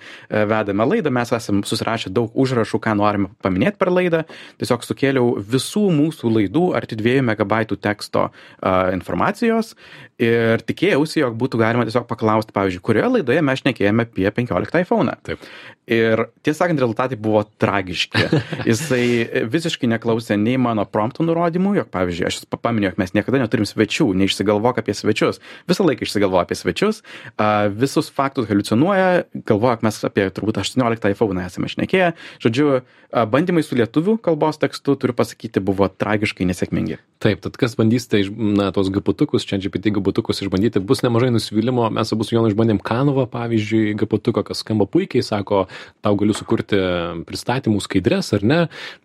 vedame 0.49 0.87
laidą, 0.89 1.11
mes 1.13 1.31
esame 1.35 1.63
susirašę 1.67 2.11
daug 2.15 2.33
užrašų, 2.33 2.81
ką 2.83 2.95
norime 2.99 3.31
paminėti 3.45 3.79
per 3.81 3.91
laidą. 3.93 4.23
Tiesiog 4.61 4.85
sukėliau 4.87 5.35
visų 5.39 5.87
mūsų 5.95 6.33
laidų 6.37 6.65
arti 6.77 6.97
2 6.99 7.19
megabaitų 7.29 7.77
teksto 7.83 8.29
uh, 8.29 8.89
informacijos 8.95 9.75
ir 10.19 10.59
tikėjausi, 10.67 11.21
jog 11.21 11.37
būtų 11.39 11.59
galima 11.61 11.85
tiesiog 11.87 12.07
paklausti, 12.09 12.51
pavyzdžiui, 12.55 12.83
kurioje 12.83 13.11
laidoje 13.19 13.43
mes 13.45 13.61
šnekėjome 13.61 14.03
apie 14.07 14.27
15 14.35 14.81
iPhone. 14.83 15.13
Taip. 15.23 15.45
Ir 15.89 16.25
tiesą 16.45 16.65
sakant, 16.65 16.81
rezultatai 16.83 17.17
buvo 17.17 17.41
tragiški. 17.61 18.25
Jisai 18.69 19.45
visiškai 19.49 19.89
neklausė 19.89 20.35
nei 20.37 20.57
mano 20.61 20.83
promptų 20.85 21.25
nurodymų, 21.25 21.71
jog, 21.79 21.87
pavyzdžiui, 21.95 22.27
aš 22.29 22.41
pa- 22.51 22.59
paminėjau, 22.67 22.91
jog 22.93 22.99
mes 23.01 23.15
niekada 23.15 23.41
neturim 23.41 23.65
svečių, 23.65 24.09
neišsigalvok 24.21 24.83
apie 24.83 24.93
svečius. 24.97 25.39
Visą 25.71 25.87
laiką 25.87 26.05
išsigalvoja 26.39 26.45
apie 26.45 26.55
svečius, 26.55 27.03
a, 27.37 27.67
visus 27.67 28.09
faktus 28.09 28.47
haliucinuoja, 28.47 29.25
galvoja, 29.45 29.77
jog 29.77 29.83
mes 29.83 30.03
apie 30.03 30.29
turbūt 30.29 30.59
18 30.61 31.11
iPhone 31.11 31.45
esame 31.45 31.67
šnekėję. 31.69 32.13
Žodžiu, 32.39 32.81
a, 33.11 33.25
bandymai 33.25 33.63
su 33.63 33.75
lietuvių 33.75 34.19
kalbos 34.21 34.59
tekstu, 34.59 34.95
turiu 34.95 35.13
pasakyti, 35.13 35.59
buvo 35.59 35.87
tragiškai 35.89 36.47
nesėkmingi. 36.47 36.99
Taip, 37.19 37.41
tad 37.43 37.57
kas 37.59 37.75
bandysite, 37.75 38.21
iš- 38.23 38.31
na, 38.31 38.71
tos 38.71 38.87
gaputukus, 38.89 39.43
čia 39.43 39.59
GPT 39.59 39.91
gaputukus 39.91 40.39
išbandyti, 40.39 40.79
bus 40.79 41.01
nemažai 41.03 41.31
nusivylimo. 41.35 41.89
Mes 41.91 42.13
abu 42.13 42.23
su 42.23 42.35
Jonu 42.35 42.47
išbandėm 42.47 42.79
Kanovą, 42.79 43.27
pavyzdžiui, 43.27 43.97
gaputuką, 43.99 44.45
kas 44.47 44.63
skamba 44.63 44.85
puikiai, 44.87 45.19
sako, 45.23 45.67
tau 46.01 46.15
galiu 46.15 46.33
sukurti 46.33 46.79
pristatymų 47.27 47.81
skaidrės 47.83 48.31
ar 48.37 48.45
ne. 48.47 48.59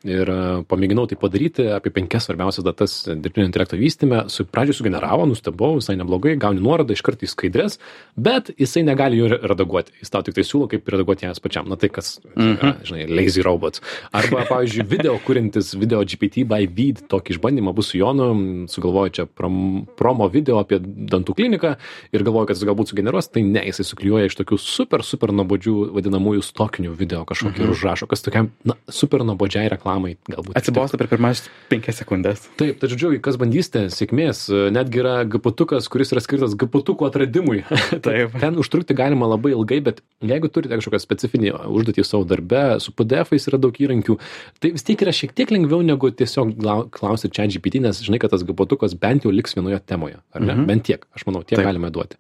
Ir 0.06 0.30
pamėginau 0.70 1.08
tai 1.10 1.18
padaryti 1.18 1.66
apie 1.74 1.90
penkias 1.90 2.28
svarbiausias 2.28 2.62
datas 2.62 2.94
dirbtinio 3.08 3.48
intelekto 3.48 3.74
vystymę. 3.80 4.28
Su 4.30 4.46
pradžioj 4.46 4.78
sugeneravo, 4.78 5.26
nustebau, 5.26 5.74
visai 5.80 5.96
neblogai, 5.98 6.36
gauni 6.38 6.62
nuorodą 6.62 6.94
iš 6.94 7.02
karto 7.02 7.23
į 7.24 7.30
skaidrės, 7.32 7.78
bet 8.16 8.50
jisai 8.60 8.84
negali 8.86 9.18
jų 9.20 9.40
redaguoti. 9.44 9.94
Jis 10.02 10.12
tau 10.14 10.24
tik 10.26 10.36
tai 10.36 10.44
siūlo, 10.46 10.68
kaip 10.70 10.88
redaguoti 10.94 11.26
jas 11.26 11.42
pačiam. 11.42 11.68
Na 11.70 11.78
tai 11.80 11.90
kas, 11.92 12.18
yra, 12.36 12.74
žinai, 12.86 13.06
lazy 13.10 13.44
robots. 13.44 13.82
Arba, 14.14 14.44
pavyzdžiui, 14.50 14.86
video 14.88 15.16
kūrintis 15.24 15.72
video 15.80 16.02
GPT 16.04 16.44
by 16.48 16.68
Vid 16.70 17.04
tokį 17.10 17.36
išbandymą 17.36 17.74
bus 17.76 17.92
su 17.92 17.98
Jonu, 18.00 18.30
sugalvoju 18.70 19.14
čia 19.18 19.26
prom, 19.26 19.86
promo 19.98 20.28
video 20.32 20.60
apie 20.62 20.78
dantų 20.80 21.36
kliniką 21.38 21.74
ir 22.14 22.24
galvoju, 22.26 22.48
kad 22.48 22.58
jis 22.58 22.68
galbūt 22.68 22.92
sugeneruos, 22.92 23.30
tai 23.32 23.44
ne, 23.46 23.62
jisai 23.68 23.86
suklijuoja 23.88 24.30
iš 24.30 24.38
tokių 24.40 24.58
super, 24.60 25.04
super 25.06 25.32
nuobodžių 25.36 25.74
vadinamųjų 25.94 26.44
stokinių 26.44 26.94
video 26.98 27.24
kažkokį 27.28 27.64
ir 27.64 27.74
užrašo, 27.74 28.08
kas 28.10 28.24
tokiam, 28.24 28.50
na, 28.66 28.76
super 28.92 29.24
nuobodžiai 29.26 29.70
reklamai 29.72 30.16
galbūt. 30.30 30.54
Atsibosta 30.58 31.00
per 31.00 31.10
pirmas 31.12 31.44
penkias 31.70 32.00
sekundės. 32.02 32.46
Taip, 32.60 32.78
tai 32.80 32.90
žodžiu, 32.92 33.14
kas 33.24 33.38
bandysite, 33.40 33.86
sėkmės, 33.94 34.46
netgi 34.74 35.02
yra 35.02 35.16
gaputukas, 35.28 35.88
kuris 35.92 36.14
yra 36.14 36.22
skirtas 36.24 36.56
gaputukų 36.58 37.08
atradimui. 37.14 37.62
Taip. 38.06 38.34
Ten 38.42 38.58
užtrukti 38.60 38.96
galima 38.98 39.28
labai 39.30 39.54
ilgai, 39.54 39.80
bet 39.86 40.02
jeigu 40.24 40.50
turite 40.52 40.74
kažkokią 40.74 41.00
specifinį 41.02 41.54
užduotį 41.70 42.04
savo 42.06 42.26
darbe, 42.28 42.62
su 42.82 42.94
PDF-ais 42.96 43.48
yra 43.50 43.60
daug 43.62 43.78
įrankių, 43.78 44.18
tai 44.62 44.74
vis 44.74 44.86
tiek 44.86 45.06
yra 45.06 45.14
šiek 45.14 45.34
tiek 45.36 45.54
lengviau 45.54 45.84
negu 45.86 46.10
tiesiog 46.10 46.54
klausyti 46.94 47.34
čia 47.38 47.48
GPT, 47.54 47.82
nes 47.84 48.02
žinai, 48.04 48.20
kad 48.22 48.34
tas 48.34 48.44
gaputukas 48.46 48.96
bent 48.98 49.26
jau 49.26 49.32
liks 49.34 49.56
vienoje 49.56 49.80
temoje, 49.86 50.18
ar 50.34 50.42
ne? 50.42 50.54
Mhm. 50.56 50.68
Bent 50.70 50.86
tiek, 50.90 51.06
aš 51.16 51.26
manau, 51.28 51.44
tiek 51.46 51.60
Taip. 51.60 51.68
galime 51.70 51.92
duoti. 51.94 52.18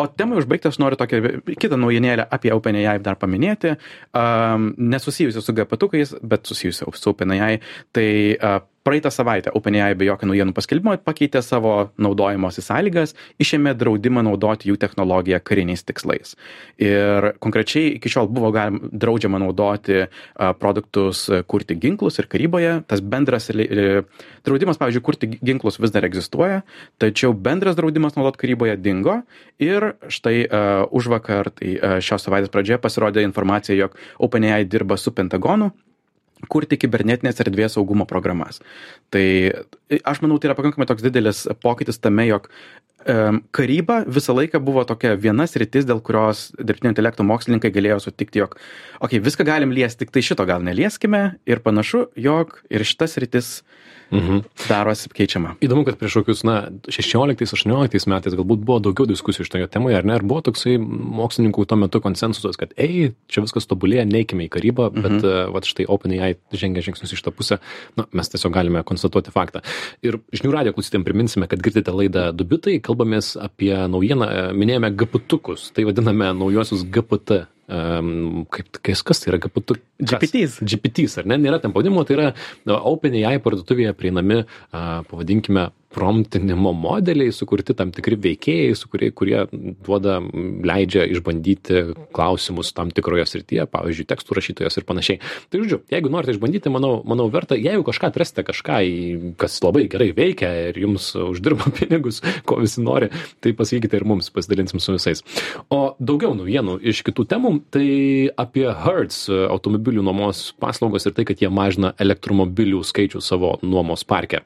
O 0.00 0.06
temai 0.08 0.38
užbaigti 0.40 0.70
aš 0.70 0.78
noriu 0.80 0.96
tokią 0.96 1.42
kitą 1.60 1.76
naujienėlę 1.76 2.24
apie 2.32 2.52
OpenAI 2.54 2.96
dar 3.04 3.18
paminėti, 3.20 3.74
um, 4.16 4.70
nesusijusiu 4.80 5.42
su 5.44 5.52
gapatukais, 5.56 6.14
bet 6.24 6.48
susijusiu 6.48 6.94
su 6.96 7.10
OpenAI. 7.12 7.58
Tai 7.92 8.08
uh, 8.38 8.60
praeitą 8.84 9.10
savaitę 9.10 9.52
OpenAI 9.54 9.94
be 9.98 10.06
jokio 10.08 10.26
naujienų 10.30 10.54
paskelbimo 10.56 10.96
pakeitė 11.06 11.42
savo 11.44 11.92
naudojimosi 12.02 12.64
sąlygas, 12.64 13.14
išėmė 13.42 13.74
draudimą 13.78 14.24
naudoti 14.26 14.70
jų 14.70 14.78
technologiją 14.82 15.40
kariniais 15.44 15.84
tikslais. 15.86 16.34
Ir 16.82 17.32
konkrečiai 17.42 17.96
iki 17.96 18.10
šiol 18.12 18.30
buvo 18.32 18.52
galima 18.54 18.90
draudžiama 18.92 19.40
naudoti 19.42 20.02
uh, 20.04 20.52
produktus 20.58 21.24
kurti 21.46 21.76
ginklus 21.78 22.18
ir 22.18 22.28
karyboje. 22.32 22.74
Tas 22.90 23.02
bendras 23.02 23.50
li- 23.54 23.68
draudimas, 24.46 24.80
pavyzdžiui, 24.80 25.04
kurti 25.04 25.30
ginklus 25.38 25.78
vis 25.82 25.94
dar 25.94 26.06
egzistuoja, 26.08 26.62
tačiau 27.02 27.34
bendras 27.34 27.78
draudimas 27.78 28.18
naudoti 28.18 28.42
karyboje 28.44 28.76
dingo 28.82 29.20
ir 29.62 29.92
štai 30.10 30.36
uh, 30.46 30.84
už 30.90 31.12
vakar, 31.14 31.52
tai 31.54 31.76
uh, 31.78 31.96
šios 32.02 32.26
savaitės 32.26 32.52
pradžioje 32.52 32.82
pasirodė 32.82 33.26
informacija, 33.26 33.78
jog 33.78 33.96
OpenAI 34.22 34.64
dirba 34.66 34.98
su 34.98 35.14
Pentagonu 35.14 35.72
kurti 36.50 36.78
kibernetinės 36.80 37.42
erdvės 37.44 37.76
saugumo 37.76 38.06
programas. 38.08 38.60
Tai 39.12 39.24
e, 39.24 39.98
aš 39.98 40.22
manau, 40.24 40.38
tai 40.40 40.50
yra 40.50 40.58
pakankamai 40.58 40.88
toks 40.90 41.04
didelis 41.04 41.44
pokytis 41.62 42.00
tame, 42.02 42.26
jog 42.30 42.48
um, 43.06 43.42
karyba 43.54 44.02
visą 44.08 44.34
laiką 44.36 44.60
buvo 44.64 44.84
tokia 44.88 45.14
viena 45.20 45.46
sritis, 45.50 45.86
dėl 45.88 46.02
kurios 46.04 46.50
dirbtinio 46.58 46.92
intelekto 46.94 47.26
mokslininkai 47.26 47.72
galėjo 47.74 48.00
sutikti, 48.06 48.42
jog, 48.42 48.56
okei, 49.00 49.18
okay, 49.18 49.24
viską 49.24 49.46
galim 49.48 49.74
liesti, 49.74 50.02
tik 50.04 50.14
tai 50.14 50.24
šito 50.26 50.46
gal 50.48 50.64
nelieskime 50.66 51.24
ir 51.48 51.62
panašu, 51.64 52.08
jog 52.18 52.58
ir 52.72 52.86
šitas 52.88 53.18
sritis 53.18 53.54
Mhm. 54.12 54.42
darosi 54.68 55.08
keičiama. 55.12 55.56
Įdomu, 55.64 55.86
kad 55.88 55.96
prieš 56.00 56.20
kokius, 56.20 56.42
na, 56.44 56.56
16-18 56.92 58.08
metais 58.10 58.36
galbūt 58.36 58.64
buvo 58.64 58.78
daugiau 58.84 59.08
diskusijų 59.08 59.46
šitoje 59.48 59.68
temoje, 59.72 59.96
ar 59.96 60.04
ne? 60.08 60.18
Ir 60.20 60.26
buvo 60.28 60.42
toksai 60.44 60.76
mokslininkų 60.78 61.64
tuo 61.68 61.78
metu 61.80 62.02
konsensusas, 62.04 62.58
kad, 62.60 62.74
ei, 62.76 63.12
čia 63.32 63.44
viskas 63.44 63.68
tobulėja, 63.70 64.04
neikime 64.08 64.46
į 64.46 64.52
karybą, 64.52 64.90
bet, 64.92 65.16
mhm. 65.16 65.24
uh, 65.24 65.52
va, 65.54 65.62
štai 65.64 65.88
OpenAI 65.88 66.34
žengia 66.52 66.84
žingsnius 66.84 67.16
iš 67.16 67.24
tą 67.24 67.32
pusę, 67.34 67.58
na, 67.96 68.06
mes 68.12 68.32
tiesiog 68.32 68.52
galime 68.54 68.84
konstatuoti 68.86 69.32
faktą. 69.34 69.64
Ir 70.04 70.20
žinių 70.34 70.52
radio 70.52 70.76
klausytėm 70.76 71.06
priminsime, 71.08 71.48
kad 71.50 71.62
girdite 71.64 71.94
laidą 71.94 72.28
Dubitai, 72.36 72.78
kalbamės 72.84 73.34
apie 73.40 73.72
naujieną, 73.72 74.28
e, 74.28 74.44
minėjome 74.56 74.92
gaputukus, 74.96 75.70
tai 75.72 75.86
vadiname 75.88 76.32
naujosius 76.36 76.84
GPT. 76.84 77.46
Um, 77.70 78.42
kaip, 78.50 78.80
kas, 78.82 79.04
kas 79.06 79.22
tai 79.22 79.30
yra 79.32 79.38
GPT? 79.42 79.78
Kas? 80.02 80.18
GPTs. 80.18 80.56
GPTs, 80.66 81.14
ar 81.22 81.28
ne? 81.30 81.38
Nėra 81.40 81.60
ten 81.62 81.72
pavadinimo, 81.74 82.02
tai 82.08 82.16
yra 82.16 82.26
na, 82.68 82.80
OpenAI 82.90 83.38
parduotuvėje 83.44 83.94
prieinami, 83.98 84.42
a, 84.74 85.02
pavadinkime, 85.08 85.68
promptinimo 85.92 86.72
modeliai, 86.76 87.32
sukurti 87.34 87.74
tam 87.76 87.92
tikri 87.94 88.16
veikėjai, 88.20 88.74
su 88.78 88.88
kurie, 88.92 89.10
kurie 89.14 89.42
duoda, 89.84 90.18
leidžia 90.66 91.04
išbandyti 91.12 91.82
klausimus 92.16 92.72
tam 92.76 92.90
tikroje 92.94 93.26
srityje, 93.28 93.66
pavyzdžiui, 93.72 94.08
tekstų 94.10 94.38
rašytojas 94.38 94.78
ir 94.80 94.86
panašiai. 94.88 95.20
Tai 95.52 95.62
žodžiu, 95.62 95.82
jeigu 95.92 96.12
norite 96.12 96.34
išbandyti, 96.36 96.72
manau, 96.72 96.94
manau 97.08 97.28
verta, 97.32 97.58
jeigu 97.58 97.84
kažką 97.86 98.10
atrasite, 98.12 98.44
kažką, 98.48 98.78
į- 98.88 99.34
kas 99.40 99.58
labai 99.64 99.84
gerai 99.92 100.10
veikia 100.16 100.50
ir 100.70 100.80
jums 100.84 101.10
uždirba 101.18 101.68
pinigus, 101.78 102.22
ko 102.48 102.60
visi 102.62 102.84
nori, 102.84 103.10
tai 103.44 103.54
pasakykite 103.58 104.00
ir 104.00 104.08
mums, 104.08 104.32
pasidalinsim 104.32 104.80
su 104.82 104.96
visais. 104.96 105.24
O 105.72 105.94
daugiau 106.00 106.34
naujienų 106.38 106.78
iš 106.92 107.04
kitų 107.06 107.28
temų, 107.34 107.54
tai 107.74 107.86
apie 108.40 108.68
Hertz 108.84 109.26
automobilių 109.28 110.04
nuomos 110.06 110.48
paslaugos 110.62 111.06
ir 111.06 111.16
tai, 111.16 111.26
kad 111.28 111.42
jie 111.42 111.52
mažina 111.52 111.92
elektromobilių 112.02 112.82
skaičių 112.86 113.22
savo 113.24 113.56
nuomos 113.62 114.06
parke 114.08 114.42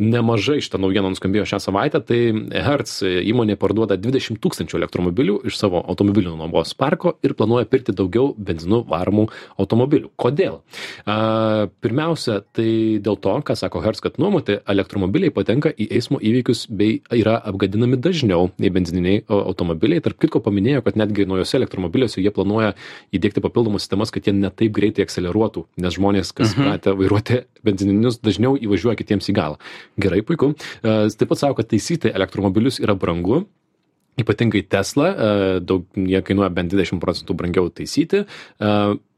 nemažai 0.00 0.58
šitą 0.64 0.80
naujieną 0.80 1.12
nuskambėjo 1.12 1.44
šią 1.52 1.60
savaitę, 1.62 2.00
tai 2.04 2.20
Hertz 2.64 3.00
įmonė 3.04 3.56
parduoda 3.60 3.98
20 4.00 4.40
tūkstančių 4.40 4.78
elektromobilių 4.80 5.36
iš 5.50 5.58
savo 5.60 5.82
automobilių 5.84 6.32
nuomos 6.38 6.72
parko 6.78 7.14
ir 7.26 7.34
planuoja 7.36 7.68
pirkti 7.68 7.94
daugiau 7.96 8.32
benzinu 8.34 8.80
varomų 8.88 9.26
automobilių. 9.60 10.10
Kodėl? 10.20 10.60
A, 11.04 11.68
pirmiausia, 11.84 12.40
tai 12.56 12.98
dėl 13.04 13.18
to, 13.20 13.34
ką 13.44 13.56
sako 13.58 13.84
Hertz, 13.84 14.02
kad 14.04 14.16
nuomoti 14.22 14.58
elektromobiliai 14.64 15.34
patenka 15.34 15.72
į 15.74 15.90
eismo 15.98 16.20
įvykius 16.20 16.66
bei 16.72 17.00
yra 17.16 17.36
apgadinami 17.50 18.00
dažniau 18.00 18.50
nei 18.60 18.72
benzininiai 18.72 19.24
automobiliai. 19.28 20.02
Tarp 20.04 20.20
kitko 20.24 20.40
paminėjo, 20.44 20.84
kad 20.86 20.96
netgi 21.00 21.28
naujose 21.28 21.58
elektromobiliuose 21.60 22.24
jie 22.24 22.32
planuoja 22.34 22.72
įdėkti 23.16 23.44
papildomas 23.44 23.84
sistemas, 23.84 24.12
kad 24.14 24.26
jie 24.26 24.34
netaip 24.36 24.72
greitai 24.76 25.04
akceleruotų, 25.04 25.66
nes 25.84 25.96
žmonės, 25.98 26.32
kas 26.32 26.54
mhm. 26.54 26.66
pratę 26.66 26.96
vairuoti 26.96 27.42
benzininius, 27.66 28.20
dažniau 28.24 28.56
įvažiuoja 28.56 28.96
kitiems 29.00 29.28
į 29.28 29.36
galą. 29.36 29.60
Gerai, 29.98 30.20
puiku. 30.26 30.52
E, 30.82 30.98
Taip 31.16 31.32
pat 31.32 31.40
sako, 31.40 31.58
kad 31.60 31.70
taisyti 31.70 32.12
elektromobilius 32.12 32.80
yra 32.82 32.94
brangu. 32.98 33.44
Ypatingai 34.20 34.62
Tesla, 34.68 35.10
e, 35.10 35.60
daug, 35.64 35.86
jie 35.96 36.20
kainuoja 36.26 36.50
bent 36.54 36.72
20 36.74 37.00
procentų 37.02 37.36
brangiau 37.38 37.70
taisyti. 37.72 38.24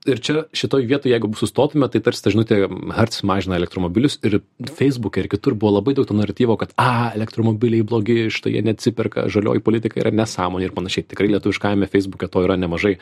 Ir 0.09 0.19
čia 0.19 0.45
šitoj 0.57 0.87
vietoj 0.91 1.13
jeigu 1.13 1.29
sustotume 1.39 1.87
tai 1.93 2.01
tarsi 2.03 2.25
ta 2.25 2.31
žinutė 2.35 2.57
hertz 2.97 3.21
mažina 3.29 3.55
elektromobilius 3.59 4.17
ir 4.27 4.41
feisbuke 4.79 5.23
ir 5.23 5.29
kitur 5.31 5.55
buvo 5.55 5.77
labai 5.77 5.95
daug 5.95 6.09
to 6.09 6.17
naratyvo 6.17 6.57
kad 6.59 6.73
a 6.81 7.13
elektromobiliai 7.15 7.85
blogi 7.87 8.27
štai 8.35 8.57
jie 8.57 8.63
neatsiperka 8.67 9.29
žalioji 9.31 9.63
politika 9.63 10.01
yra 10.03 10.11
nesąmonė 10.11 10.67
ir 10.67 10.75
panašiai. 10.75 11.07
Tikrai 11.13 11.29
lietuviškajame 11.35 11.87
feisbuke 11.93 12.27
to 12.33 12.43
yra 12.43 12.57
nemažai. 12.59 12.97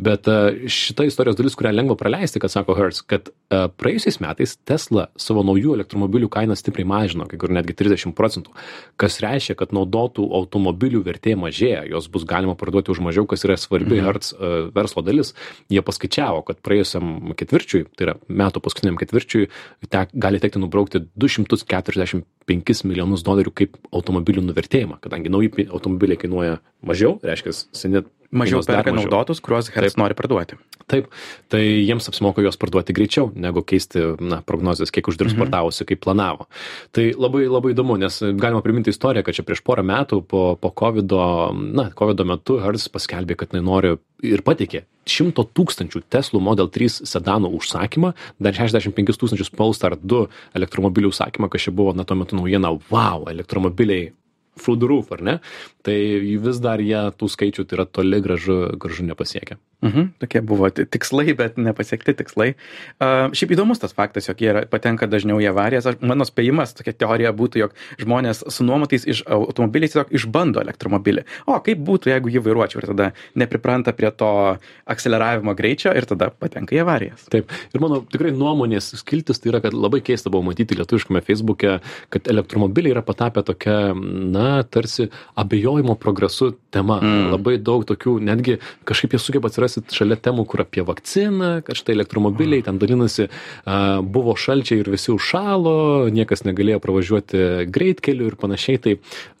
Bet 0.00 0.30
e, 0.32 0.68
šita 0.72 1.04
istorijos 1.10 1.36
dalis 1.36 1.58
kurią 1.58 1.74
lengva 1.74 1.98
praleisti 2.00 2.40
kad 2.40 2.54
sako 2.54 2.78
hertz 2.78 3.02
kad 3.04 3.28
e, 3.28 3.66
praėjusiais 3.76 4.20
metais 4.24 4.56
tesla 4.64 5.08
savo 5.20 5.44
naujų 5.44 5.76
elektromobilių 5.80 6.30
kainą 6.38 6.56
stipriai 6.56 6.88
mažino 6.88 7.28
kai 7.28 7.40
kur 7.42 7.52
netgi 7.52 7.76
trisdešim 7.76 8.16
procentų 8.16 8.54
kas 8.96 9.20
reiškia 9.24 9.58
kad 9.60 9.76
naudotų 9.76 10.24
automobilių 10.40 11.04
vertė 11.04 11.36
mažėja 11.36 11.84
juos 11.90 12.08
bus 12.08 12.24
galima 12.24 12.56
parduoti 12.56 12.94
už 12.94 13.04
mažiau 13.04 13.28
kas 13.28 13.44
yra 13.44 13.60
svarbi 13.60 13.96
Mhm. 13.96 14.06
hertz 14.06 14.32
e, 14.32 14.70
verslo 14.74 15.02
dalis. 15.02 15.34
Jie 15.68 15.82
paskaičiavo 15.82 16.42
kad 16.46 16.60
praėjusiam 16.64 17.34
ketvirčiui 17.38 17.84
tai 17.96 18.08
yra 18.08 18.14
metų 18.28 18.62
paskutiniam 18.64 18.98
ketvirčiui 19.00 19.48
tek 19.92 20.14
gali 20.14 20.40
tekti 20.42 20.62
nubraukti 20.62 21.02
du 21.02 21.30
šimtus 21.30 21.66
keturiasdešim 21.68 22.24
penkis 22.48 22.84
milijonus 22.86 23.24
dolerių 23.26 23.52
kaip 23.60 23.78
automobilių 23.90 24.46
nuvertėjimą 24.46 25.00
kadangi 25.04 25.32
nauji 25.32 25.66
automobiliai 25.66 26.20
kainuoja 26.22 26.60
mažiau 26.86 27.16
reiškias 27.26 27.66
seni 27.76 28.04
Mažiau 28.36 28.62
perka 28.66 28.92
mažiau. 28.92 29.08
naudotus, 29.10 29.40
kuriuos 29.40 29.70
Hertz 29.74 29.96
nori 29.96 30.14
parduoti. 30.14 30.58
Taip, 30.86 31.08
tai 31.50 31.62
jiems 31.82 32.06
apsimoka 32.06 32.42
juos 32.44 32.56
parduoti 32.62 32.94
greičiau, 32.94 33.32
negu 33.34 33.62
keisti 33.66 33.98
na, 34.22 34.38
prognozijas, 34.46 34.92
kiek 34.94 35.08
uždirbs 35.10 35.34
Mhm. 35.34 35.40
pardavusi, 35.42 35.84
kaip 35.88 36.00
planavo. 36.04 36.46
Tai 36.92 37.10
labai 37.18 37.48
labai 37.50 37.72
įdomu, 37.74 37.98
nes 37.98 38.20
galima 38.38 38.62
priminti 38.62 38.90
istoriją, 38.94 39.24
kad 39.24 39.34
čia 39.34 39.42
prieš 39.42 39.64
porą 39.66 39.82
metų 39.82 40.22
po, 40.22 40.56
po 40.60 40.70
COVID, 40.70 41.10
na, 41.74 41.90
COVID 41.90 42.22
metu 42.24 42.60
Hertz 42.62 42.86
paskelbė, 42.88 43.36
kad 43.36 43.50
jinai 43.50 43.64
nori 43.64 43.96
ir 44.22 44.42
patikė 44.42 44.84
100 45.06 45.44
tūkstančių 45.54 46.02
Tesla 46.10 46.40
Model 46.40 46.68
3 46.68 47.02
sedano 47.06 47.48
užsakymą, 47.50 48.14
dar 48.40 48.52
65 48.54 49.18
tūkstančius 49.18 49.50
Polestar 49.54 49.96
2 49.96 50.28
elektromobilių 50.54 51.10
užsakymą, 51.10 51.50
kas 51.50 51.62
čia 51.66 51.70
buvo, 51.74 51.92
na, 51.94 52.04
tuo 52.04 52.16
metu 52.16 52.36
naujiena, 52.36 52.70
wow, 52.90 53.26
elektromobiliai 53.30 54.12
through 54.58 54.78
the 54.80 54.88
roof, 54.88 55.12
ar 55.12 55.22
ne? 55.22 55.38
Tai 55.86 55.96
vis 56.42 56.58
dar 56.62 56.82
jie 56.82 56.98
tų 57.18 57.28
skaičių 57.30 57.64
tai 57.66 57.78
yra 57.78 57.86
toli 57.86 58.20
gražu, 58.24 58.76
gražu 58.80 59.06
nepasiekia. 59.06 59.58
Mhm, 59.84 60.06
tokie 60.18 60.40
buvo 60.40 60.70
ti- 60.72 60.86
tikslai, 60.88 61.34
bet 61.36 61.58
nepasiekti 61.60 62.14
tikslai. 62.16 62.54
Uh, 62.96 63.28
šiaip 63.36 63.52
įdomus 63.52 63.78
tas 63.82 63.92
faktas, 63.92 64.24
jog 64.26 64.40
jie 64.40 64.48
yra, 64.48 64.62
patenka 64.72 65.04
dažniau 65.06 65.36
į 65.36 65.50
avarijas. 65.52 65.86
Aš, 65.90 65.98
mano 66.00 66.24
spėjimas, 66.24 66.72
tokia 66.78 66.94
teorija 66.96 67.32
būtų, 67.36 67.60
jog 67.60 67.76
žmonės 68.00 68.40
su 68.50 68.64
nuomotais 68.64 69.04
iš 69.04 69.20
automobiliais 69.28 69.92
tiesiog 69.92 70.14
išbando 70.16 70.62
elektromobilį. 70.64 71.26
O 71.46 71.58
kaip 71.60 71.84
būtų, 71.86 72.10
jeigu 72.14 72.32
jį 72.32 72.42
vairuočiau 72.48 72.80
ir 72.80 72.88
tada 72.94 73.10
nepripranta 73.36 73.92
prie 73.92 74.10
to 74.16 74.30
akceleravimo 74.88 75.54
greičio 75.58 75.92
ir 75.92 76.08
tada 76.08 76.30
patenka 76.32 76.74
į 76.74 76.80
avarijas. 76.86 77.28
Taip. 77.30 77.52
Ir 77.76 77.84
mano 77.84 78.00
tikrai 78.00 78.32
nuomonės 78.32 78.94
skiltis 79.02 79.42
tai 79.44 79.52
yra, 79.52 79.60
kad 79.60 79.76
labai 79.76 80.00
keista 80.00 80.32
buvo 80.32 80.48
matyti 80.48 80.80
lietuviškame 80.80 81.20
Facebook'e, 81.26 81.76
kad 82.16 82.32
elektromobiliai 82.32 82.96
yra 82.96 83.04
patapę 83.04 83.44
tokia, 83.44 83.92
na, 83.92 84.45
tarsi 84.70 85.08
abejojimo 85.38 85.96
progresu 86.00 86.52
tema. 86.74 86.98
Mm. 87.02 87.30
Labai 87.34 87.56
daug 87.62 87.84
tokių, 87.88 88.16
netgi 88.26 88.58
kažkaip 88.88 89.16
jie 89.16 89.20
sugeba 89.22 89.50
atsirasti 89.50 89.84
šalia 89.96 90.18
temų, 90.20 90.46
kur 90.50 90.64
apie 90.64 90.84
vakciną, 90.86 91.52
kad 91.66 91.78
štai 91.78 91.96
elektromobiliai 91.96 92.64
ten 92.66 92.80
dalinasi, 92.82 93.28
a, 93.64 93.78
buvo 94.02 94.36
šalčiai 94.38 94.82
ir 94.82 94.90
visi 94.92 95.12
užšalo, 95.14 95.76
niekas 96.14 96.44
negalėjo 96.48 96.82
pravažiuoti 96.84 97.44
greitkeliu 97.72 98.30
ir 98.30 98.38
panašiai. 98.40 98.82
Tai, 98.86 98.96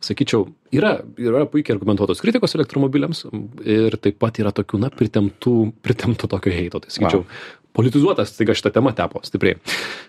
sakyčiau, 0.06 0.46
yra, 0.74 0.96
yra 1.20 1.44
puikiai 1.50 1.76
argumentuotos 1.76 2.22
kritikos 2.22 2.56
elektromobiliams 2.58 3.26
ir 3.64 3.98
taip 4.02 4.20
pat 4.22 4.40
yra 4.42 4.54
tokių, 4.56 4.82
na, 4.86 4.92
pritemptų, 4.94 5.56
pritemptų 5.84 6.30
tokio 6.32 6.54
heito. 6.54 6.82
Tai 6.84 6.92
sakyčiau, 6.92 7.24
Wow. 7.26 7.65
Politizuotas, 7.76 8.32
staiga 8.32 8.56
šitą 8.56 8.72
temą 8.78 8.94
tepo 8.96 9.20
stipriai. 9.26 9.58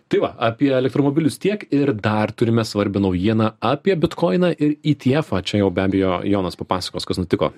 Tai 0.08 0.22
va, 0.24 0.32
apie 0.50 0.72
elektromobilius 0.76 1.40
tiek 1.44 1.68
ir 1.76 1.92
dar 1.94 2.32
turime 2.32 2.64
svarbią 2.66 3.04
naujieną 3.04 3.52
apie 3.60 3.96
bitkoiną 3.96 4.54
ir 4.56 4.78
ETF. 4.84 5.34
-ą. 5.34 5.44
Čia 5.44 5.58
jau 5.64 5.72
be 5.72 5.84
abejo 5.84 6.22
Jonas 6.24 6.56
papasakos, 6.56 7.06
kas 7.06 7.18
nutiko. 7.18 7.52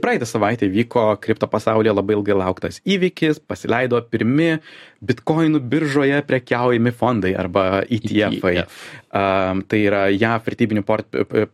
Praeitą 0.00 0.26
savaitę 0.26 0.68
vyko 0.68 1.16
kripto 1.20 1.46
pasaulyje 1.48 1.92
labai 1.94 2.14
ilgai 2.16 2.34
lauktas 2.36 2.80
įvykis, 2.84 3.40
pasileido 3.40 4.00
pirmi 4.10 4.58
bitkoinų 5.04 5.60
biržoje 5.60 6.20
prekiaujami 6.26 6.92
fondai 6.92 7.34
arba 7.36 7.82
ETF. 7.82 8.42
-ai. 8.42 8.56
ETF. 8.58 8.78
Um, 9.16 9.62
tai 9.64 9.78
yra 9.86 10.02
JAF 10.12 10.44
vertybinių 10.44 10.82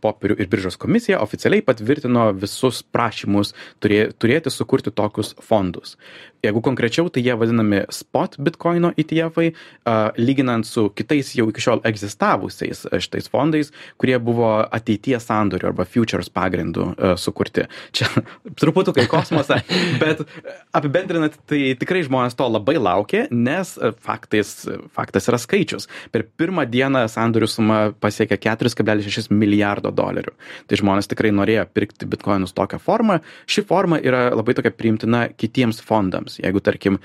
popierių 0.03 0.37
ir 0.41 0.49
biržos 0.51 0.79
komisija 0.81 1.21
oficialiai 1.23 1.63
patvirtino 1.63 2.33
visus 2.35 2.81
prašymus 2.83 3.53
turė, 3.79 4.09
turėti 4.19 4.51
sukurti 4.51 4.91
tokius 4.91 5.35
fondus. 5.39 5.97
Jeigu 6.43 6.59
konkrečiau, 6.65 7.07
tai 7.07 7.23
jie 7.23 7.37
vadinami 7.39 7.85
spot 7.95 8.35
bitkoino 8.43 8.91
ETF, 8.99 9.37
uh, 9.39 10.09
lyginant 10.19 10.67
su 10.67 10.89
kitais 10.91 11.31
jau 11.39 11.47
iki 11.53 11.63
šiol 11.63 11.85
egzistavusiais 11.87 12.83
šitais 12.99 13.31
fondais, 13.31 13.71
kurie 13.95 14.19
buvo 14.19 14.51
ateities 14.67 15.29
sandorių 15.29 15.71
arba 15.71 15.87
futures 15.87 16.33
pagrindų 16.35 16.89
uh, 16.97 17.15
sukurti. 17.15 17.69
Čia 17.95 18.11
truputukai 18.61 19.07
kosmosą, 19.13 19.61
bet 20.03 20.25
apibendrinant, 20.75 21.39
tai 21.47 21.77
tikrai 21.79 22.03
žmonės 22.09 22.35
to 22.35 22.51
labai 22.51 22.75
laukė, 22.81 23.29
nes 23.33 23.75
uh, 23.79 23.93
faktais, 24.05 24.53
faktas 24.95 25.29
yra 25.31 25.41
skaičius. 25.41 25.89
Per 26.15 26.25
pirmą 26.39 26.67
dieną 26.71 27.05
sandorių 27.11 27.49
suma 27.51 27.79
pasiekė 28.03 28.39
4,6 28.45 29.33
milijardo 29.35 29.93
dolerių. 29.95 30.35
Tai 30.69 30.81
žmonės 30.81 31.11
tikrai 31.11 31.33
norėjo 31.35 31.67
pirkti 31.73 32.09
bitkoinus 32.11 32.55
tokią 32.57 32.81
formą. 32.83 33.21
Ši 33.51 33.65
forma 33.69 33.99
yra 34.03 34.29
labai 34.35 34.57
tokia 34.59 34.73
priimtina 34.75 35.25
kitiems 35.33 35.83
fondams. 35.85 36.39
Jeigu, 36.43 36.63
tarkim, 36.65 37.01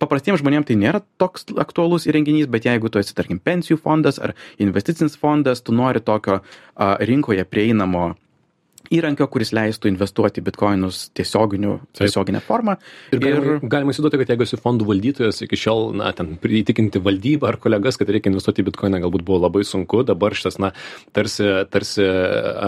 paprastiems 0.00 0.42
žmonėms 0.42 0.70
tai 0.70 0.78
nėra 0.80 1.02
toks 1.20 1.48
aktualus 1.60 2.08
įrenginys, 2.10 2.48
bet 2.50 2.68
jeigu 2.68 2.90
tu 2.92 3.02
esi, 3.02 3.14
tarkim, 3.16 3.40
pensijų 3.42 3.80
fondas 3.82 4.20
ar 4.22 4.34
investicinis 4.62 5.18
fondas, 5.20 5.62
tu 5.64 5.74
nori 5.76 6.02
tokio 6.04 6.40
a, 6.40 6.94
rinkoje 7.04 7.44
prieinamo 7.48 8.12
įrankio, 8.90 9.26
kuris 9.30 9.52
leistų 9.54 9.90
investuoti 9.90 10.42
bitkoinus 10.44 11.02
tiesioginiu, 11.16 11.76
tiesioginę 11.96 12.40
formą. 12.42 12.76
Ir 13.14 13.22
galima, 13.22 13.56
ir 13.58 13.68
galima 13.70 13.94
įsivaizduoti, 13.94 14.20
kad 14.22 14.32
jeigu 14.32 14.46
esi 14.46 14.58
fondų 14.60 14.88
valdytojas, 14.88 15.42
iki 15.46 15.58
šiol, 15.60 15.92
na, 16.00 16.10
ten 16.16 16.32
įtikinti 16.40 17.02
valdybą 17.04 17.50
ar 17.50 17.60
kolegas, 17.62 17.98
kad 18.00 18.10
reikia 18.10 18.32
investuoti 18.32 18.64
į 18.64 18.70
bitkoiną, 18.70 19.02
galbūt 19.04 19.24
buvo 19.26 19.42
labai 19.44 19.62
sunku. 19.68 20.02
Dabar 20.08 20.34
šitas, 20.38 20.58
na, 20.62 20.72
tarsi, 21.16 21.46
tarsi 21.70 22.08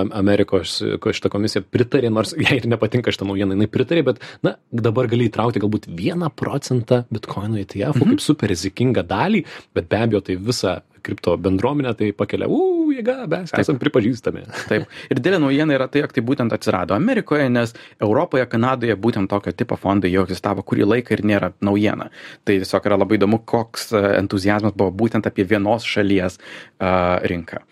Am- 0.03 0.13
Amerikos 0.23 0.79
ko 1.03 1.15
šitą 1.15 1.33
komisiją 1.33 1.65
pritarė, 1.67 2.13
nors 2.15 2.37
jai 2.39 2.61
ir 2.61 2.71
nepatinka 2.71 3.15
šitą 3.15 3.27
naujieną, 3.29 3.59
jinai 3.59 3.71
pritarė, 3.73 4.07
bet, 4.13 4.23
na, 4.47 4.55
dabar 4.71 5.11
gali 5.11 5.27
įtraukti 5.31 5.63
galbūt 5.65 5.91
vieną 5.91 6.31
procentą 6.39 7.03
bitkoinų 7.13 7.65
ETF 7.65 7.99
mhm. 7.99 8.15
kaip 8.15 8.25
super 8.25 8.53
rizikingą 8.53 9.07
dalį, 9.09 9.45
bet 9.75 9.91
be 9.91 10.03
abejo 10.07 10.23
tai 10.29 10.39
visą 10.39 10.79
kripto 11.03 11.37
bendruomenę 11.37 11.95
tai 11.99 12.11
pakelia, 12.17 12.49
u, 12.51 12.91
jėga, 12.95 13.27
mes 13.31 13.53
esame 13.59 13.81
pripažįstami. 13.83 14.45
Taip. 14.71 14.87
Ir 15.11 15.21
didelė 15.21 15.41
naujiena 15.43 15.77
yra 15.77 15.89
tai, 15.93 16.05
jog 16.05 16.15
tai 16.17 16.25
būtent 16.27 16.55
atsirado 16.55 16.97
Amerikoje, 16.97 17.49
nes 17.53 17.75
Europoje, 18.03 18.47
Kanadoje 18.51 18.97
būtent 19.01 19.31
tokio 19.31 19.55
tipo 19.57 19.79
fondai 19.81 20.13
jau 20.13 20.27
egzistavo 20.27 20.65
kurį 20.67 20.89
laiką 20.95 21.17
ir 21.17 21.25
nėra 21.29 21.53
naujiena. 21.65 22.11
Tai 22.47 22.59
tiesiog 22.63 22.89
yra 22.91 23.01
labai 23.03 23.19
įdomu, 23.21 23.43
koks 23.49 23.91
e, 23.93 24.03
entuzijazmas 24.21 24.77
buvo 24.77 24.95
būtent 25.03 25.27
apie 25.29 25.47
vienos 25.49 25.87
šalies 25.89 26.39
uh, 26.39 27.19
rinką. 27.29 27.63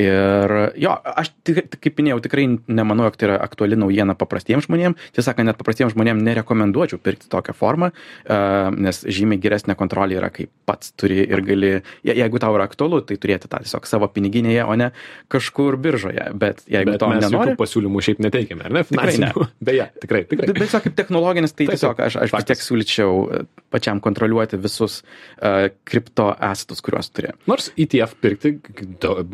Ir 0.00 0.54
jo, 0.80 0.94
aš 0.94 1.32
tik, 1.46 1.62
kaip 1.82 2.00
minėjau, 2.00 2.20
tikrai 2.24 2.46
nemanau, 2.70 3.08
jog 3.08 3.18
tai 3.20 3.28
yra 3.30 3.38
aktuali 3.44 3.78
naujiena 3.78 4.16
paprastiems 4.18 4.68
žmonėms. 4.68 5.10
Tiesą 5.14 5.30
sakant, 5.30 5.50
net 5.50 5.58
paprastiems 5.60 5.94
žmonėms 5.96 6.24
nerekomenduočiau 6.26 7.00
pirkti 7.02 7.28
tokią 7.32 7.54
formą, 7.56 7.90
uh, 7.92 8.70
nes 8.74 9.02
žymiai 9.04 9.40
geresnė 9.42 9.76
kontrolė 9.78 10.20
yra, 10.20 10.30
kai 10.34 10.48
pats 10.68 10.94
turi 10.98 11.20
ir 11.24 11.44
gali, 11.46 11.72
je, 12.06 12.14
jeigu 12.16 12.40
tau 12.42 12.54
yra 12.56 12.68
aktualu, 12.70 13.02
tai 13.06 13.18
turėti 13.20 13.50
tą 13.50 13.62
tiesiog 13.64 13.88
savo 13.90 14.08
piniginėje, 14.12 14.64
o 14.64 14.76
ne 14.78 14.90
kažkur 15.32 15.78
biržoje. 15.80 16.30
Bet 16.40 16.64
jeigu 16.70 16.94
Bet 16.94 17.02
to 17.02 17.10
mes 17.12 17.24
nenori, 17.26 17.56
pasiūlymų 17.60 18.04
šiaip 18.06 18.22
neteikėme, 18.26 18.66
ar 18.68 18.76
ne? 18.78 18.84
Tikrai 18.86 19.16
ne. 19.18 19.30
Finansinių. 19.30 19.48
Beje, 19.70 19.86
tikrai, 20.02 20.22
tikrai. 20.30 20.50
Bet 20.50 20.62
tiesiog 20.64 20.86
kaip 20.86 20.96
technologinis, 20.98 21.54
tai 21.56 21.68
tiesiog 21.70 22.02
aš, 22.06 22.18
aš 22.24 22.34
vis 22.34 22.48
tiek 22.48 22.64
siūlyčiau 22.64 23.20
e, 23.20 23.42
pačiam 23.72 24.00
kontroliuoti 24.02 24.58
visus 24.60 25.00
uh, 25.02 25.68
kripto 25.88 26.30
asetus, 26.34 26.82
kuriuos 26.84 27.10
turi. 27.14 27.32
Nors 27.50 27.70
ETF 27.80 28.16
pirkti 28.22 28.54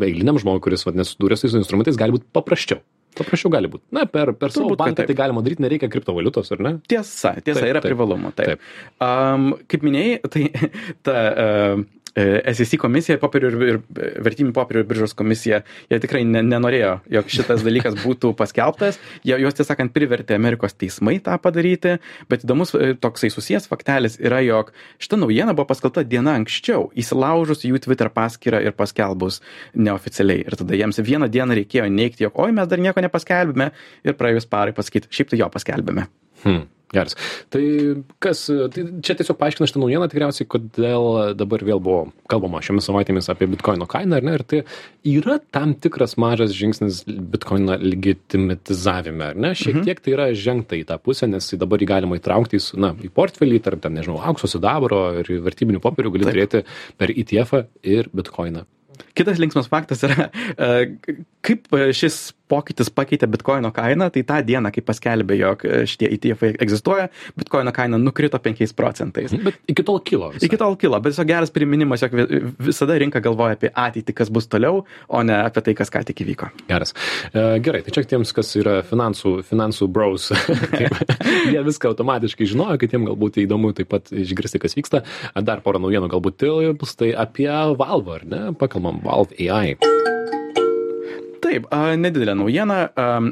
eiliniam 0.06 0.40
žmogui, 0.40 0.55
kuris 0.64 0.86
vat, 0.86 0.98
nesusidūrė 0.98 1.38
su 1.38 1.46
tais 1.46 1.58
instrumentais, 1.60 1.98
gali 2.00 2.16
būti 2.16 2.28
paprasčiau. 2.36 2.82
Paprasčiau 3.16 3.52
gali 3.52 3.70
būti. 3.72 3.86
Na, 3.96 4.04
per, 4.10 4.34
per 4.36 4.52
savo 4.52 4.70
Turbūt, 4.70 4.82
banką 4.82 5.06
tai 5.08 5.16
galima 5.16 5.42
daryti, 5.44 5.64
nereikia 5.64 5.88
kriptovaliutos, 5.92 6.50
ar 6.52 6.64
ne? 6.66 6.72
Tiesa, 6.90 7.32
tiesa, 7.40 7.62
Taip, 7.62 7.70
yra 7.70 7.80
taip. 7.80 7.88
privalumų. 7.88 8.32
Taip. 8.36 8.56
Taip. 8.56 8.66
Um, 9.00 9.54
kaip 9.70 9.86
minėjai, 9.86 10.18
tai 10.34 10.44
ta 11.06 11.16
uh, 11.32 11.86
SEC 12.16 12.78
komisija, 12.80 13.18
popierių 13.20 13.48
ir, 13.50 13.56
ir 13.66 13.78
vertybinių 14.24 14.54
popierių 14.56 14.82
ir 14.82 14.88
biržos 14.88 15.12
komisija, 15.16 15.60
jie 15.92 15.98
tikrai 16.00 16.22
ne, 16.24 16.40
nenorėjo, 16.46 16.92
jog 17.12 17.32
šitas 17.32 17.64
dalykas 17.66 17.98
būtų 18.04 18.32
paskelbtas. 18.38 19.00
Jie, 19.26 19.36
juos 19.42 19.56
tiesą 19.56 19.74
sakant 19.74 19.92
privertė 19.92 20.38
Amerikos 20.38 20.76
teismai 20.78 21.18
tą 21.24 21.36
padaryti, 21.42 21.96
bet 22.30 22.46
įdomus 22.46 22.72
e, 22.76 22.94
toksai 23.00 23.30
susijęs 23.34 23.68
faktelis 23.68 24.16
yra, 24.22 24.40
jog 24.46 24.72
šita 25.02 25.20
naujiena 25.20 25.56
buvo 25.56 25.68
paskelbta 25.72 26.06
diena 26.08 26.36
anksčiau, 26.40 26.88
įsilaužus 26.96 27.66
jų 27.68 27.82
Twitter 27.84 28.08
paskyrą 28.14 28.62
ir 28.64 28.76
paskelbus 28.76 29.42
neoficialiai. 29.76 30.46
Ir 30.46 30.56
tada 30.60 30.78
jiems 30.78 31.02
vieną 31.04 31.28
dieną 31.32 31.58
reikėjo 31.60 31.90
neigti, 31.92 32.24
jog 32.24 32.40
oi 32.46 32.52
mes 32.56 32.70
dar 32.70 32.80
nieko 32.80 33.04
nepaskelbėme 33.04 33.72
ir 34.06 34.16
praėjus 34.16 34.48
parai 34.48 34.72
pasakyti, 34.76 35.12
šiaip 35.12 35.34
tai 35.34 35.42
jo 35.42 35.50
paskelbėme. 35.52 36.08
Hmm. 36.46 36.64
Geras. 36.94 37.16
Tai 37.50 37.62
kas, 38.22 38.44
tai 38.46 38.84
čia 39.02 39.16
tiesiog 39.18 39.38
paaiškina 39.40 39.66
šitą 39.66 39.80
naujieną 39.82 40.06
tikriausiai, 40.10 40.46
kodėl 40.46 41.34
dabar 41.34 41.64
vėl 41.66 41.80
buvo 41.82 42.12
kalbama 42.30 42.60
šiomis 42.62 42.86
savaitėmis 42.86 43.26
apie 43.32 43.48
bitkoino 43.50 43.88
kainą, 43.90 44.20
ar 44.20 44.26
ne? 44.26 44.36
Ir 44.38 44.44
tai 44.46 44.60
yra 45.10 45.40
tam 45.54 45.74
tikras 45.74 46.14
mažas 46.22 46.54
žingsnis 46.54 47.02
bitkoino 47.06 47.74
legitimitizavime, 47.82 49.32
ar 49.32 49.42
ne? 49.48 49.50
Šiek 49.58 49.82
tiek 49.88 50.04
tai 50.04 50.14
yra 50.14 50.28
žengta 50.30 50.78
į 50.78 50.86
tą 50.86 51.00
pusę, 51.02 51.26
nes 51.32 51.50
dabar 51.58 51.82
jį 51.82 51.90
galima 51.90 52.20
įtraukti 52.20 52.60
į, 52.60 52.64
na, 52.78 52.92
į 52.94 53.10
portfelį, 53.18 53.60
tarp, 53.66 53.82
ten, 53.82 53.98
nežinau, 53.98 54.20
aukso 54.30 54.46
sidabro 54.50 55.08
ir 55.24 55.34
vertybinių 55.42 55.82
popierių 55.82 56.14
gali 56.14 56.30
turėti 56.30 56.62
per 57.02 57.10
ETF 57.10 57.64
ir 57.82 58.14
bitkoiną. 58.14 58.62
Kitas 59.16 59.38
linksmas 59.42 59.68
faktas 59.72 60.02
yra, 60.06 60.28
e, 60.56 61.16
kaip 61.46 61.68
šis 61.96 62.34
pokytis 62.46 62.90
pakeitė 62.94 63.26
bitkoino 63.30 63.72
kainą, 63.74 64.06
tai 64.14 64.22
tą 64.26 64.36
dieną, 64.46 64.70
kai 64.74 64.82
paskelbė, 64.86 65.34
jog 65.40 65.64
šitie 65.90 66.06
ETF 66.14 66.44
egzistuoja, 66.62 67.08
bitkoino 67.38 67.72
kaina 67.74 67.98
nukrito 67.98 68.38
5 68.42 68.74
procentais. 68.78 69.34
Bet 69.42 69.58
iki 69.72 69.82
tol 69.86 69.98
kilo. 70.06 70.28
Visai. 70.34 70.46
Iki 70.46 70.60
tol 70.60 70.76
kilo, 70.78 71.00
bet 71.02 71.14
tiesiog 71.16 71.26
geras 71.30 71.50
priminimas, 71.54 72.04
jog 72.04 72.14
vi- 72.14 72.42
visada 72.68 72.94
rinka 73.02 73.18
galvoja 73.24 73.56
apie 73.58 73.72
ateitį, 73.74 74.14
kas 74.20 74.30
bus 74.30 74.46
toliau, 74.52 74.84
o 75.08 75.22
ne 75.26 75.34
apie 75.42 75.64
tai, 75.66 75.74
kas 75.74 75.90
ką 75.90 76.04
tik 76.06 76.22
įvyko. 76.22 76.50
Geras. 76.70 76.94
E, 77.32 77.58
Gerai, 77.66 77.82
tai 77.82 77.96
čia 77.96 78.04
tiems, 78.14 78.30
kas 78.36 78.52
yra 78.60 78.76
finansų, 78.86 79.40
finansų 79.48 79.88
bros, 79.90 80.28
jie 81.52 81.62
viską 81.66 81.90
automatiškai 81.90 82.46
žinojo, 82.52 82.78
kitiems 82.78 83.10
galbūt 83.10 83.40
įdomu 83.42 83.72
taip 83.74 83.90
pat 83.90 84.12
išgirsti, 84.14 84.60
kas 84.62 84.76
vyksta. 84.78 85.02
Dar 85.42 85.62
porą 85.66 85.80
naujienų 85.82 86.12
galbūt 86.14 86.38
tilps, 86.44 86.94
tai 87.00 87.10
apie 87.16 87.50
Valve, 87.50 88.20
ar 88.20 88.26
ne? 88.28 88.42
Pakalbam, 88.60 89.02
Valve 89.06 89.32
AI. 89.38 89.76
Taip, 91.46 91.66
nedidelė 92.00 92.34
naujiena. 92.34 92.76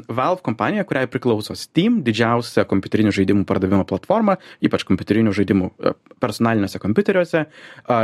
Valve 0.07 0.43
kompanija, 0.45 0.85
kuriai 0.87 1.07
priklauso 1.11 1.51
Steam, 1.59 1.97
didžiausia 2.05 2.63
kompiuterinių 2.69 3.11
žaidimų 3.15 3.43
pardavimo 3.49 3.83
platforma, 3.87 4.37
ypač 4.63 4.85
kompiuterinių 4.87 5.33
žaidimų 5.35 5.67
personaliniuose 6.23 6.79
kompiuteriuose, 6.79 7.41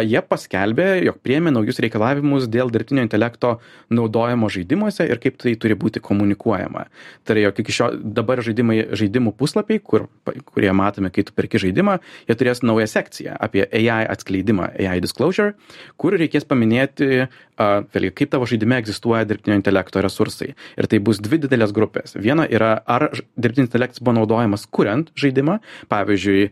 jie 0.04 0.21
paskelbė, 0.28 0.88
jog 1.06 1.21
priemė 1.24 1.54
naujus 1.56 1.80
reikalavimus 1.84 2.50
dėl 2.52 2.74
dirbtinio 2.74 3.06
intelekto 3.06 3.54
naudojimo 3.93 4.50
žaidimuose 4.52 5.08
ir 5.08 5.21
kaip 5.24 5.39
tai 5.39 5.54
turi 5.56 5.78
būti 5.80 6.04
komunikuojama. 6.04 6.84
Tai 7.24 7.38
yra, 7.38 7.45
jog 7.47 7.62
iki 7.63 7.78
šio 7.78 7.88
dabar 8.04 8.43
žaidimai, 8.43 8.82
žaidimų 9.00 9.32
puslapiai, 9.39 9.80
kur, 9.80 10.10
kurie 10.52 10.74
matome, 10.76 11.13
kai 11.15 11.24
tu 11.28 11.36
perki 11.38 11.62
žaidimą, 11.63 12.02
jie 12.28 12.38
turės 12.39 12.65
naują 12.67 12.89
sekciją 12.91 13.39
apie 13.39 13.63
AI 13.69 14.04
atskleidimą, 14.12 14.74
AI 14.76 15.00
disclosure, 15.04 15.56
kur 15.95 16.19
reikės 16.19 16.43
paminėti, 16.50 17.24
vėlgi, 17.62 18.13
kaip 18.17 18.32
tavo 18.34 18.47
žaidime 18.50 18.80
egzistuoja 18.82 19.24
dirbtinio 19.30 19.58
intelekto 19.60 20.01
resursai. 20.04 20.52
Ir 20.80 20.88
tai 20.92 21.00
bus 21.04 21.22
dvi 21.24 21.42
didelės 21.46 21.74
grupės. 21.76 22.16
Viena 22.20 22.46
yra, 22.50 22.74
ar 22.86 23.10
dirbtinis 23.36 23.70
intelektas 23.70 24.02
buvo 24.04 24.18
naudojamas 24.20 24.68
kuriant 24.72 25.12
žaidimą, 25.20 25.60
pavyzdžiui, 25.92 26.50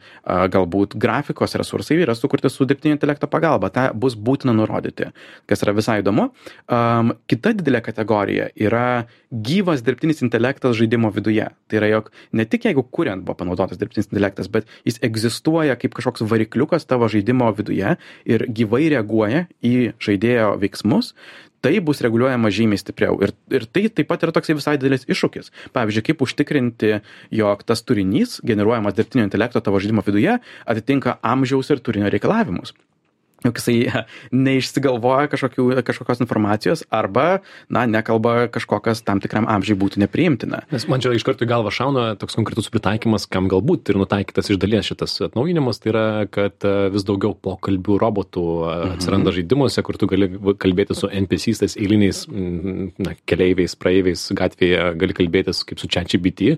galbūt 0.53 0.95
grafikos 0.99 1.55
resursai 1.59 1.99
yra 2.03 2.15
sukurti 2.17 2.51
su 2.51 2.67
dirbtinio 2.69 2.97
intelekto 2.97 3.29
pagalba. 3.31 3.71
Ta 3.73 3.89
bus 3.93 4.17
būtina 4.17 4.55
nurodyti, 4.55 5.11
kas 5.49 5.65
yra 5.65 5.75
visai 5.77 5.99
įdomu. 6.03 6.29
Um, 6.69 7.13
kita 7.29 7.53
didelė 7.57 7.81
kategorija 7.85 8.49
yra 8.59 9.05
gyvas 9.29 9.83
dirbtinis 9.85 10.23
intelektas 10.25 10.77
žaidimo 10.79 11.11
viduje. 11.13 11.45
Tai 11.69 11.81
yra, 11.81 11.89
jog 11.93 12.09
ne 12.33 12.45
tik 12.49 12.65
jeigu 12.69 12.83
kuriant 12.83 13.25
buvo 13.25 13.37
panaudotas 13.41 13.79
dirbtinis 13.81 14.09
intelektas, 14.09 14.49
bet 14.51 14.69
jis 14.87 14.99
egzistuoja 15.05 15.77
kaip 15.79 15.93
kažkoks 15.97 16.25
varikliukas 16.29 16.87
tavo 16.89 17.09
žaidimo 17.11 17.51
viduje 17.57 17.95
ir 18.25 18.47
gyvai 18.49 18.87
reaguoja 18.95 19.45
į 19.65 19.93
žaidėjo 20.01 20.55
veiksmus, 20.61 21.13
tai 21.61 21.79
bus 21.83 22.01
reguliuojama 22.05 22.51
žymiai 22.53 22.81
stipriau. 22.81 23.19
Ir, 23.23 23.33
ir 23.53 23.65
tai 23.67 23.87
taip 23.91 24.09
pat 24.09 24.25
yra 24.25 24.35
toksai 24.35 24.57
visai 24.57 24.75
didelis 24.79 25.07
iššūkis. 25.09 25.51
Pavyzdžiui, 25.75 26.05
kaip 26.09 26.23
užtikrinti, 26.25 26.93
jog 27.35 27.65
tas 27.67 27.83
turinys 27.85 28.39
generuojamas 28.45 28.97
dirbtinio 28.97 29.27
intelekto 29.27 29.63
tavo 29.63 29.81
žaidimo 29.81 30.05
viduje 30.07 30.39
atitinka 30.69 31.19
amžiaus 31.21 31.71
ir 31.73 31.83
turinio 31.83 32.11
reikalavimus. 32.13 32.75
Juk 33.45 33.59
jisai 33.59 34.03
neišsigalvoja 34.45 35.29
kažkokių, 35.31 35.69
kažkokios 35.87 36.23
informacijos 36.23 36.83
arba, 36.91 37.39
na, 37.71 37.85
nekalba 37.89 38.49
kažko, 38.51 38.81
kas 38.83 39.03
tam 39.05 39.21
tikram 39.23 39.47
amžiai 39.49 39.77
būtų 39.79 40.03
nepriimtina. 40.03 40.63
Nes 40.73 40.87
man 40.91 41.03
čia 41.03 41.13
iš 41.15 41.25
karto 41.27 41.47
į 41.47 41.51
galvą 41.51 41.71
šauna 41.73 42.05
toks 42.19 42.37
konkretus 42.37 42.69
pritaikymas, 42.73 43.27
kam 43.31 43.49
galbūt 43.51 43.93
ir 43.93 43.99
nutaikytas 44.01 44.51
iš 44.51 44.59
dalies 44.61 44.89
šitas 44.89 45.15
atnaujinimas, 45.29 45.81
tai 45.81 45.93
yra, 45.93 46.05
kad 46.31 46.67
e, 46.67 46.75
vis 46.93 47.05
daugiau 47.07 47.35
pokalbių 47.35 47.99
robotų 48.01 48.45
e, 48.59 48.75
atsiranda 48.95 49.33
žaidimuose, 49.35 49.83
kur 49.87 49.99
tu 49.99 50.09
gali 50.11 50.29
kalbėti 50.59 50.97
su 50.97 51.07
NPCs, 51.07 51.63
tais 51.63 51.77
eiliniais 51.79 52.25
na, 52.29 53.15
keleiviais, 53.29 53.75
praeiviais 53.79 54.25
gatvėje, 54.35 54.83
gali 54.99 55.17
kalbėtis 55.17 55.63
kaip 55.67 55.81
su 55.81 55.89
ChatGPT 55.91 56.55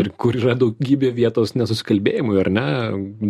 ir 0.00 0.10
kur 0.20 0.36
yra 0.38 0.56
daugybė 0.58 1.12
vietos 1.14 1.54
nesusikalbėjimui, 1.58 2.38
ar 2.42 2.50
ne, 2.52 2.66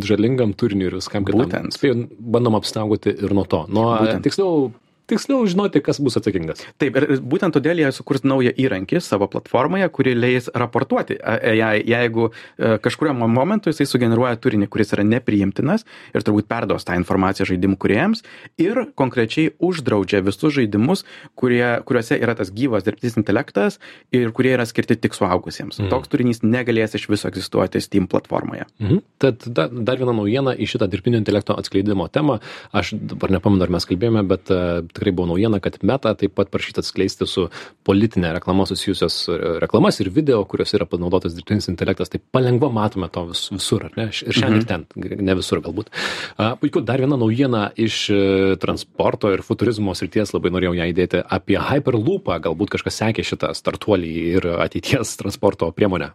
žalingam 0.04 0.54
turiniui 0.56 0.88
ir 0.90 0.98
viskam 0.98 1.26
kitam. 1.26 1.44
Būtent. 1.44 1.76
Spėju, 1.76 2.06
bandom 2.34 2.58
apsaugoti 2.58 2.93
ir 3.10 3.34
nuo 3.34 3.44
to. 3.48 3.64
Nuo, 3.68 3.98
tiksliau, 4.22 4.70
tiksliau 5.10 5.44
žinoti, 5.48 5.82
kas 5.84 6.00
bus 6.02 6.16
atsakingas. 6.18 6.62
Taip, 6.80 6.96
ir 6.96 7.20
būtent 7.20 7.54
todėl 7.56 7.82
jie 7.82 7.90
sukurs 7.94 8.24
naują 8.24 8.52
įrankį 8.60 9.00
savo 9.04 9.28
platformoje, 9.30 9.88
kuri 9.94 10.14
leis 10.16 10.48
raportuoti 10.54 11.18
AI, 11.20 11.82
jeigu 11.88 12.30
e, 12.30 12.76
kažkuriam 12.84 13.20
momentui 13.34 13.74
jisai 13.74 13.86
sugeneruoja 13.90 14.38
turinį, 14.40 14.68
kuris 14.72 14.94
yra 14.96 15.04
nepriimtinas 15.06 15.84
ir 16.14 16.24
turbūt 16.24 16.48
perduos 16.50 16.86
tą 16.88 16.96
informaciją 17.00 17.48
žaidimų 17.52 17.78
kuriejams 17.80 18.24
ir 18.60 18.84
konkrečiai 18.96 19.52
uždraudžia 19.58 20.22
visus 20.24 20.56
žaidimus, 20.56 21.04
kurie, 21.38 21.64
kuriuose 21.86 22.18
yra 22.20 22.36
tas 22.38 22.52
gyvas 22.54 22.86
dirbtinis 22.86 23.18
intelektas 23.20 23.80
ir 24.14 24.32
kurie 24.36 24.54
yra 24.56 24.66
skirti 24.68 24.96
tik 25.00 25.16
suaugusiems. 25.16 25.82
Mm. 25.82 25.92
Toks 25.92 26.12
turinys 26.12 26.42
negalės 26.44 26.96
iš 26.96 27.08
viso 27.12 27.28
egzistuoti 27.28 27.82
Steam 27.84 28.08
platformoje. 28.10 28.66
Mhm. 28.80 29.02
Tad 29.20 29.44
da, 29.46 29.68
dar 29.68 30.00
viena 30.00 30.14
naujiena 30.16 30.54
į 30.56 30.68
šitą 30.70 30.88
dirbtinio 30.90 31.20
intelekto 31.20 31.56
atskleidimo 31.58 32.06
temą. 32.12 32.40
Aš 32.76 32.94
dabar 33.12 33.32
nepamenu, 33.34 33.64
ar 33.66 33.72
mes 33.74 33.86
kalbėjome, 33.88 34.24
bet 34.28 34.52
uh, 34.52 34.80
tikrai 34.94 35.12
buvo 35.14 35.32
naujiena, 35.32 35.60
kad 35.62 35.78
Meta 35.82 36.14
taip 36.18 36.34
pat 36.38 36.50
prašyta 36.52 36.82
atskleisti 36.84 37.26
su 37.28 37.48
politinė 37.86 38.32
reklama 38.38 38.66
susijusios 38.68 39.18
e, 39.28 39.38
reklamas 39.64 40.00
ir 40.00 40.10
video, 40.14 40.42
kurios 40.48 40.74
yra 40.76 40.86
panaudotas 40.88 41.36
dirbtinis 41.36 41.68
intelektas. 41.72 42.12
Tai 42.12 42.22
palengva 42.34 42.70
matome 42.72 43.10
to 43.12 43.26
vis, 43.30 43.46
visur, 43.54 43.86
ar 43.88 43.98
ne? 43.98 44.08
Ir 44.10 44.38
šiandien 44.38 44.62
ir 44.62 44.68
ten, 44.70 44.86
ne 45.28 45.38
visur 45.38 45.62
galbūt. 45.64 45.90
Uh, 46.34 46.54
puiku, 46.60 46.82
dar 46.84 47.02
viena 47.02 47.18
naujiena 47.20 47.66
iš 47.80 48.00
uh, 48.14 48.54
transporto 48.60 49.32
ir 49.34 49.44
futurizmo 49.46 49.94
srities, 49.98 50.34
labai 50.36 50.54
norėjau 50.54 50.76
ją 50.80 50.90
įdėti 50.92 51.24
apie 51.38 51.58
Hyperloopą. 51.60 52.38
Galbūt 52.44 52.76
kažkas 52.76 53.02
sekė 53.02 53.26
šitą 53.26 53.54
startuolį 53.56 54.14
ir 54.36 54.52
ateities 54.66 55.18
transporto 55.20 55.70
priemonę. 55.74 56.14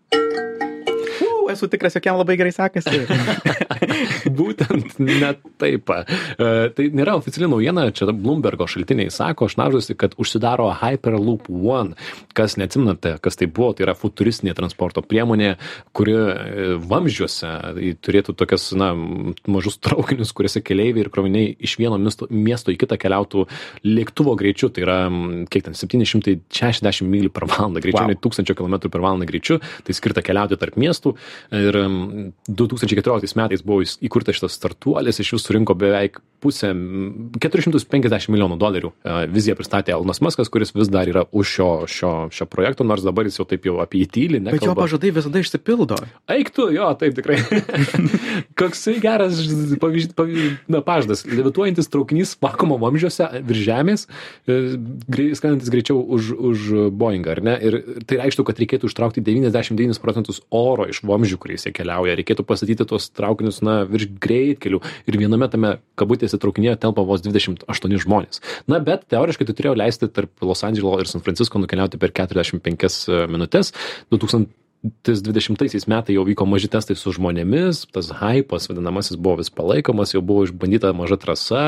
Esu 1.50 1.68
tikras, 1.72 1.96
jog 1.98 2.06
jam 2.06 2.18
labai 2.20 2.36
gerai 2.40 2.52
sekasi. 2.56 3.04
Būtent 4.40 5.00
net 5.02 5.42
taip. 5.62 5.90
E, 5.90 6.50
Tai 6.76 6.86
nėra 6.96 7.16
oficiali 7.18 7.50
naujiena, 7.50 7.88
čia 7.96 8.10
Bloombergo 8.14 8.68
šaltiniai 8.70 9.12
sako, 9.14 9.48
šnaužusi, 9.52 9.96
kad 10.00 10.16
užsidaro 10.22 10.70
Hyperloop 10.82 11.50
One. 11.50 11.98
Kas 12.38 12.58
neatsimnate, 12.60 13.16
kas 13.24 13.40
tai 13.40 13.48
buvo, 13.52 13.72
tai 13.76 13.88
yra 13.88 13.96
futuristinė 13.98 14.54
transporto 14.58 15.04
priemonė, 15.06 15.56
kuri 15.96 16.16
e, 16.16 16.68
vamzdžiuose 16.90 17.52
turėtų 18.06 18.36
tokias, 18.40 18.70
na, 18.78 18.92
mažus 19.50 19.80
traukinius, 19.84 20.34
kuriuose 20.38 20.62
keleiviai 20.66 21.06
ir 21.06 21.12
kroviniai 21.14 21.54
iš 21.66 21.78
vieno 21.82 21.98
miesto, 22.02 22.30
miesto 22.32 22.74
į 22.74 22.80
kitą 22.84 23.00
keliautų 23.02 23.46
lėktuvo 23.88 24.36
greičiu, 24.40 24.72
tai 24.74 24.86
yra, 24.86 25.00
kiek 25.52 25.68
ten, 25.68 25.78
760 25.78 27.10
mylių 27.10 27.34
per 27.34 27.48
valandą, 27.50 27.82
greičiau 27.84 28.00
Wow. 28.00 28.08
nei 28.14 28.20
1000 28.22 28.56
km 28.56 28.76
per 28.88 29.02
valandą 29.04 29.26
greičiu, 29.28 29.58
tai 29.84 29.96
skirta 29.98 30.22
keliauti 30.24 30.56
tarp 30.60 30.78
miestų. 30.80 31.16
Ir 31.56 31.75
em, 31.80 32.34
2014 32.47 33.38
metais 33.39 33.63
buvo 33.65 33.84
įkurtas 33.84 34.38
šitas 34.38 34.58
startuolis, 34.60 35.21
iš 35.21 35.34
jų 35.34 35.41
surinko 35.41 35.75
beveik 35.80 36.19
pusę, 36.39 36.71
m, 36.71 37.30
450 37.41 38.32
milijonų 38.32 38.58
dolerių. 38.60 38.91
E, 39.04 39.15
Viziją 39.32 39.58
pristatė 39.60 39.93
Elnas 39.95 40.21
Maskas, 40.23 40.52
kuris 40.52 40.71
vis 40.75 40.91
dar 40.91 41.10
yra 41.10 41.25
už 41.32 41.54
šio, 41.56 41.69
šio, 41.91 42.13
šio 42.34 42.47
projekto, 42.49 42.88
nors 42.88 43.04
dabar 43.06 43.28
jis 43.28 43.39
jau 43.41 43.47
taip 43.49 43.67
jau 43.67 43.80
apie 43.84 44.04
jį 44.04 44.10
tyli. 44.15 44.41
Bet 44.43 44.60
jo 44.60 44.71
nekalba. 44.71 44.86
pažadai 44.86 45.12
visada 45.15 45.43
išsipildo. 45.43 45.99
Eik 46.32 46.52
tu, 46.56 46.69
jo, 46.73 46.88
taip 46.99 47.17
tikrai. 47.17 47.39
Koksai 48.60 48.97
geras 49.04 49.41
pavyzdys, 49.82 50.15
pavyzdys, 50.17 50.58
na, 50.71 50.84
pažadas. 50.86 51.25
Levituojantis 51.28 51.91
traukinys 51.91 52.36
vakumo 52.43 52.80
vamzdžiuose 52.82 53.43
virš 53.49 53.65
žemės, 53.67 54.08
e, 54.47 54.60
skrendantis 55.36 55.71
greičiau 55.73 55.99
už, 55.99 56.32
už 56.36 56.67
Boeingą, 56.95 57.36
ar 57.36 57.43
ne? 57.45 57.58
Ir 57.60 57.80
tai 58.08 58.21
reikštų, 58.23 58.45
kad 58.47 58.62
reikėtų 58.62 58.89
ištraukti 58.89 59.23
99 59.25 60.02
procentus 60.04 60.41
oro 60.54 60.88
iš 60.89 61.04
vamzdžių, 61.30 61.39
kuriais 61.42 61.65
jie 61.65 61.74
keliauja. 61.74 62.18
Reikėtų 62.18 62.46
pastatyti 62.48 62.86
tuos 62.88 63.10
traukinius, 63.13 63.62
na, 63.62 63.86
virš 63.86 64.10
greitkelių. 64.22 64.82
Ir 65.08 65.18
viename 65.18 65.50
tame 65.50 65.80
kabutėse 66.00 66.39
traukinėje 66.39 66.80
telpa 66.82 67.04
vos 67.06 67.22
28 67.22 68.00
žmonės. 68.04 68.42
Na, 68.68 68.80
bet 68.80 69.06
teoriškai 69.10 69.48
tai 69.48 69.56
turėjo 69.56 69.76
leisti 69.78 70.10
tarp 70.10 70.32
Los 70.42 70.63
Andželo 70.63 70.98
ir 71.00 71.10
San 71.10 71.22
Francisco 71.22 71.60
nukeliauti 71.60 72.00
per 72.00 72.12
45 72.12 73.28
minutės. 73.30 73.74
2000 74.12 74.50
tais 75.04 75.20
dvidešimtaisiais 75.20 75.88
metais 75.92 76.15
jau 76.15 76.24
vyko 76.24 76.46
maži 76.48 76.70
testai 76.72 76.96
su 76.96 77.12
žmonėmis 77.15 77.84
tas 77.92 78.12
haipas 78.15 78.70
vadinamasis 78.70 79.18
buvo 79.20 79.42
vis 79.42 79.52
palaikomas 79.52 80.13
jau 80.13 80.22
buvo 80.24 80.46
išbandyta 80.48 80.94
maža 80.96 81.18
trasa 81.20 81.63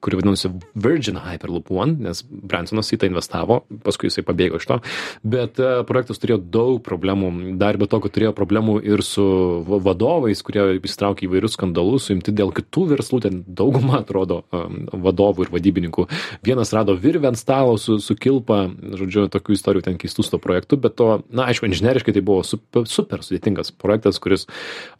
kuri 0.00 0.20
vadinosi 0.20 0.52
virgin 0.74 1.18
hyperloop 1.18 1.72
one 1.74 1.96
nes 2.06 2.22
brensonas 2.22 2.92
į 2.94 3.00
tai 3.02 3.10
investavo 3.10 3.62
paskui 3.82 4.10
jisai 4.10 4.24
pabėgo 4.26 4.60
iš 4.60 4.68
to. 4.70 4.78
Bet 5.26 5.58
e, 5.58 5.70
projektas 5.88 6.22
turėjo 6.22 6.38
daug 6.54 6.78
problemų 6.86 7.56
dar 7.58 7.78
be 7.80 7.88
to 7.90 7.98
kad 8.04 8.14
turėjo 8.14 8.34
problemų 8.38 8.78
ir 8.86 9.02
su 9.06 9.24
va 9.66 9.80
vadovais 9.82 10.42
kurie 10.46 10.78
įsitraukė 10.78 11.26
įvairius 11.26 11.56
skandalus 11.58 12.06
suimti 12.08 12.34
dėl 12.34 12.54
kitų 12.54 12.86
verslų 12.94 13.22
ten 13.26 13.42
dauguma 13.46 14.00
atrodo 14.02 14.42
um, 14.54 14.84
vadovų 15.02 15.48
ir 15.48 15.52
vadybininkų. 15.56 16.06
Vienas 16.46 16.70
rado 16.76 16.94
virvę 16.94 17.32
ant 17.32 17.40
stalo 17.40 17.74
su 17.80 17.98
su 18.02 18.16
kilpa 18.18 18.64
žodžiu 19.02 19.26
tokių 19.32 19.58
istorijų 19.58 19.86
ten 19.88 19.98
keistų 19.98 20.26
su 20.26 20.36
tuo 20.36 20.42
projektu 20.42 20.78
bet 20.78 20.96
to 21.00 21.10
na 21.30 21.50
aišku 21.50 21.66
inžineriškai 21.68 22.14
tai 22.14 22.24
buvo 22.24 22.46
super, 22.52 22.86
super 22.90 23.24
sudėtingas 23.24 23.72
projektas, 23.74 24.20
kuris 24.22 24.46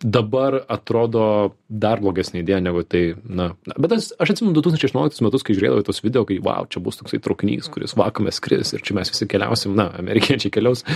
dabar 0.03 0.61
atrodo 0.73 1.25
dar 1.69 2.03
blogesnė 2.03 2.43
idėja 2.43 2.61
negu 2.65 2.85
tai, 2.85 3.05
na, 3.25 3.53
bet 3.77 3.97
aš, 3.99 4.13
aš 4.23 4.35
atsimenu 4.35 4.57
2016 4.59 5.25
metus, 5.25 5.47
kai 5.47 5.57
žiūrėdavau 5.57 5.87
tos 5.89 6.03
video, 6.05 6.27
kai, 6.29 6.41
wow, 6.45 6.69
čia 6.71 6.83
bus 6.85 7.01
toksai 7.01 7.23
traukinys, 7.23 7.71
kuris 7.73 7.97
vakume 7.99 8.35
skris 8.35 8.75
ir 8.77 8.85
čia 8.85 8.99
mes 8.99 9.13
visi 9.13 9.29
keliausim, 9.31 9.77
na, 9.79 9.91
amerikiečiai 10.03 10.53
keliaus, 10.55 10.87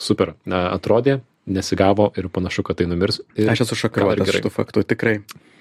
super, 0.00 0.34
na, 0.48 0.68
atrodė, 0.74 1.20
nesigavo 1.48 2.10
ir 2.20 2.28
panašu, 2.32 2.62
kad 2.66 2.78
tai 2.80 2.86
numirs. 2.90 3.20
Ir 3.38 3.50
Aš 3.52 3.66
esu 3.66 3.78
šokiruotas 3.86 4.34
šitų 4.38 4.52
faktų, 4.54 4.84
tikrai. 4.94 5.18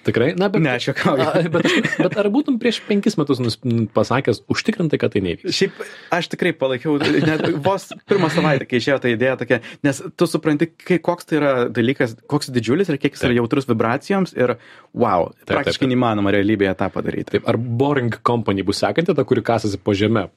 Tikrai, 0.08 0.30
na, 0.40 0.48
bet, 0.48 0.62
Ne, 0.64 0.70
aš 0.80 0.86
juokauju. 0.88 1.50
bet, 1.52 1.66
bet 2.00 2.14
ar 2.22 2.30
būtum 2.32 2.56
prieš 2.62 2.78
penkis 2.88 3.18
metus 3.20 3.42
nus- 3.44 3.58
pasakęs 3.92 4.40
užtikrintai, 4.48 4.96
kad 5.02 5.12
tai 5.12 5.20
nevyks? 5.26 5.52
Šiaip 5.52 5.82
aš 6.16 6.30
tikrai 6.32 6.54
palaikiau, 6.56 6.96
net 7.02 7.44
vos 7.66 7.90
pirmą 8.08 8.30
savaitę, 8.32 8.64
kai 8.72 8.80
išėjo 8.80 9.02
ta 9.04 9.12
idėja 9.12 9.36
tokia, 9.42 9.60
nes 9.84 10.00
tu 10.16 10.30
supranti, 10.32 10.70
kai, 10.80 11.02
koks 11.04 11.28
tai 11.28 11.42
yra 11.42 11.52
dalykas, 11.68 12.16
koks 12.32 12.54
didžiulis 12.56 12.88
ir 12.94 13.02
kiek 13.04 13.18
jis 13.20 13.26
yra 13.28 13.36
jautrus 13.42 13.68
vibracijoms 13.68 14.32
ir 14.40 14.56
wow, 14.96 15.34
taip, 15.44 15.58
praktiškai 15.58 15.84
taip. 15.90 15.92
neįmanoma 15.92 16.32
realybėje 16.38 16.78
tą 16.80 16.88
padaryti. 16.96 17.36
Taip, 17.36 17.52
ar 17.52 17.60
Boring 17.60 18.16
Company 18.24 18.64
bus 18.64 18.80
sekanti, 18.80 19.12
ta, 19.12 19.28
kuri 19.28 19.44
kasasi 19.44 19.76
po 19.84 19.92
žemę? 19.92 20.30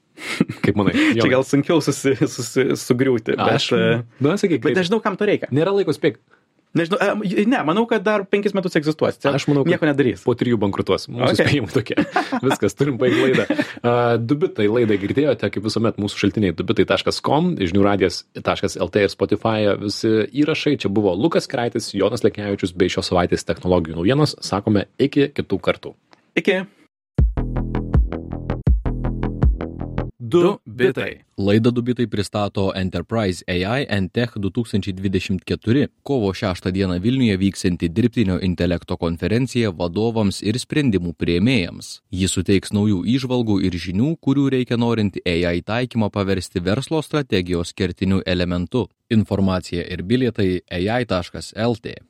Kaip 0.61 0.77
manai? 0.77 0.93
Čia 1.17 1.31
gal 1.31 1.47
sunkiau 1.47 1.79
susi, 1.81 2.13
susi, 2.29 2.67
sugriūti, 2.77 3.39
bet, 3.39 3.55
Aš, 3.55 3.71
e, 3.73 4.03
na, 4.21 4.35
sakyk, 4.37 4.61
bet 4.67 4.77
nežinau, 4.77 4.99
kam 5.01 5.15
to 5.17 5.25
reikia. 5.31 5.40
Nėra 5.55 5.73
laiko 5.77 5.95
spėk. 5.97 6.21
Nežinau, 6.71 7.01
e, 7.03 7.43
ne, 7.51 7.59
manau, 7.67 7.83
kad 7.91 8.03
dar 8.07 8.23
penkis 8.31 8.53
metus 8.55 8.77
egzistuos. 8.79 9.17
Čia 9.19 9.33
Aš 9.35 9.49
manau, 9.51 9.65
nieko 9.67 9.89
nedarys. 9.89 10.23
Po 10.23 10.37
trijų 10.39 10.55
bankrutuos. 10.63 11.09
Mūsų 11.11 11.33
Okay. 11.33 11.47
spėjimai 11.49 11.73
tokie. 11.75 11.97
Viskas, 12.47 12.77
turim 12.79 12.99
baigti 13.01 13.25
laidą. 13.25 13.47
Uh, 13.83 14.15
dubitai 14.23 14.69
laidą 14.71 14.95
girdėjote, 15.03 15.51
kaip 15.51 15.67
visuomet 15.67 15.99
mūsų 15.99 16.23
šaltiniai 16.23 16.55
dubitai.com, 16.55 17.57
žiniųradijas.lt 17.59 19.03
ir 19.03 19.11
Spotify 19.11 19.75
visi 19.83 20.13
įrašai. 20.45 20.77
Čia 20.85 20.93
buvo 20.95 21.17
Lukas 21.19 21.51
Kraitis, 21.51 21.91
Jonas 21.99 22.23
Lekevičius 22.23 22.77
bei 22.79 22.93
šios 22.93 23.11
savaitės 23.11 23.43
technologijų 23.51 23.99
naujienos. 23.99 24.39
Sakome 24.39 24.87
iki 25.03 25.27
kitų 25.35 25.59
kartų. 25.67 25.97
Iki. 26.39 26.63
Du 30.31 30.61
bitai. 30.65 31.25
Laidą 31.39 31.71
Dubitai 31.71 32.07
pristato 32.07 32.73
Enterprise 32.75 33.43
AI 33.49 33.87
and 33.89 34.13
Tech 34.13 34.31
2024. 34.37 35.89
Kovo 36.03 36.35
6 36.35 36.71
dieną 36.73 37.01
Vilniuje 37.01 37.37
vyksianti 37.37 37.89
dirbtinio 37.89 38.37
intelekto 38.39 38.97
konferencija 38.97 39.73
vadovams 39.73 40.39
ir 40.43 40.59
sprendimų 40.63 41.17
prieimėjams. 41.19 41.89
Ji 42.15 42.29
suteiks 42.31 42.71
naujų 42.77 43.01
įžvalgų 43.17 43.57
ir 43.67 43.79
žinių, 43.87 44.13
kurių 44.23 44.47
reikia 44.55 44.79
norint 44.79 45.19
AI 45.27 45.65
taikymą 45.67 46.13
paversti 46.15 46.63
verslo 46.63 47.03
strategijos 47.03 47.75
kertiniu 47.75 48.23
elementu. 48.27 48.87
Informacija 49.11 49.83
ir 49.83 50.05
bilietai 50.07 50.61
ai.lt. 50.71 51.97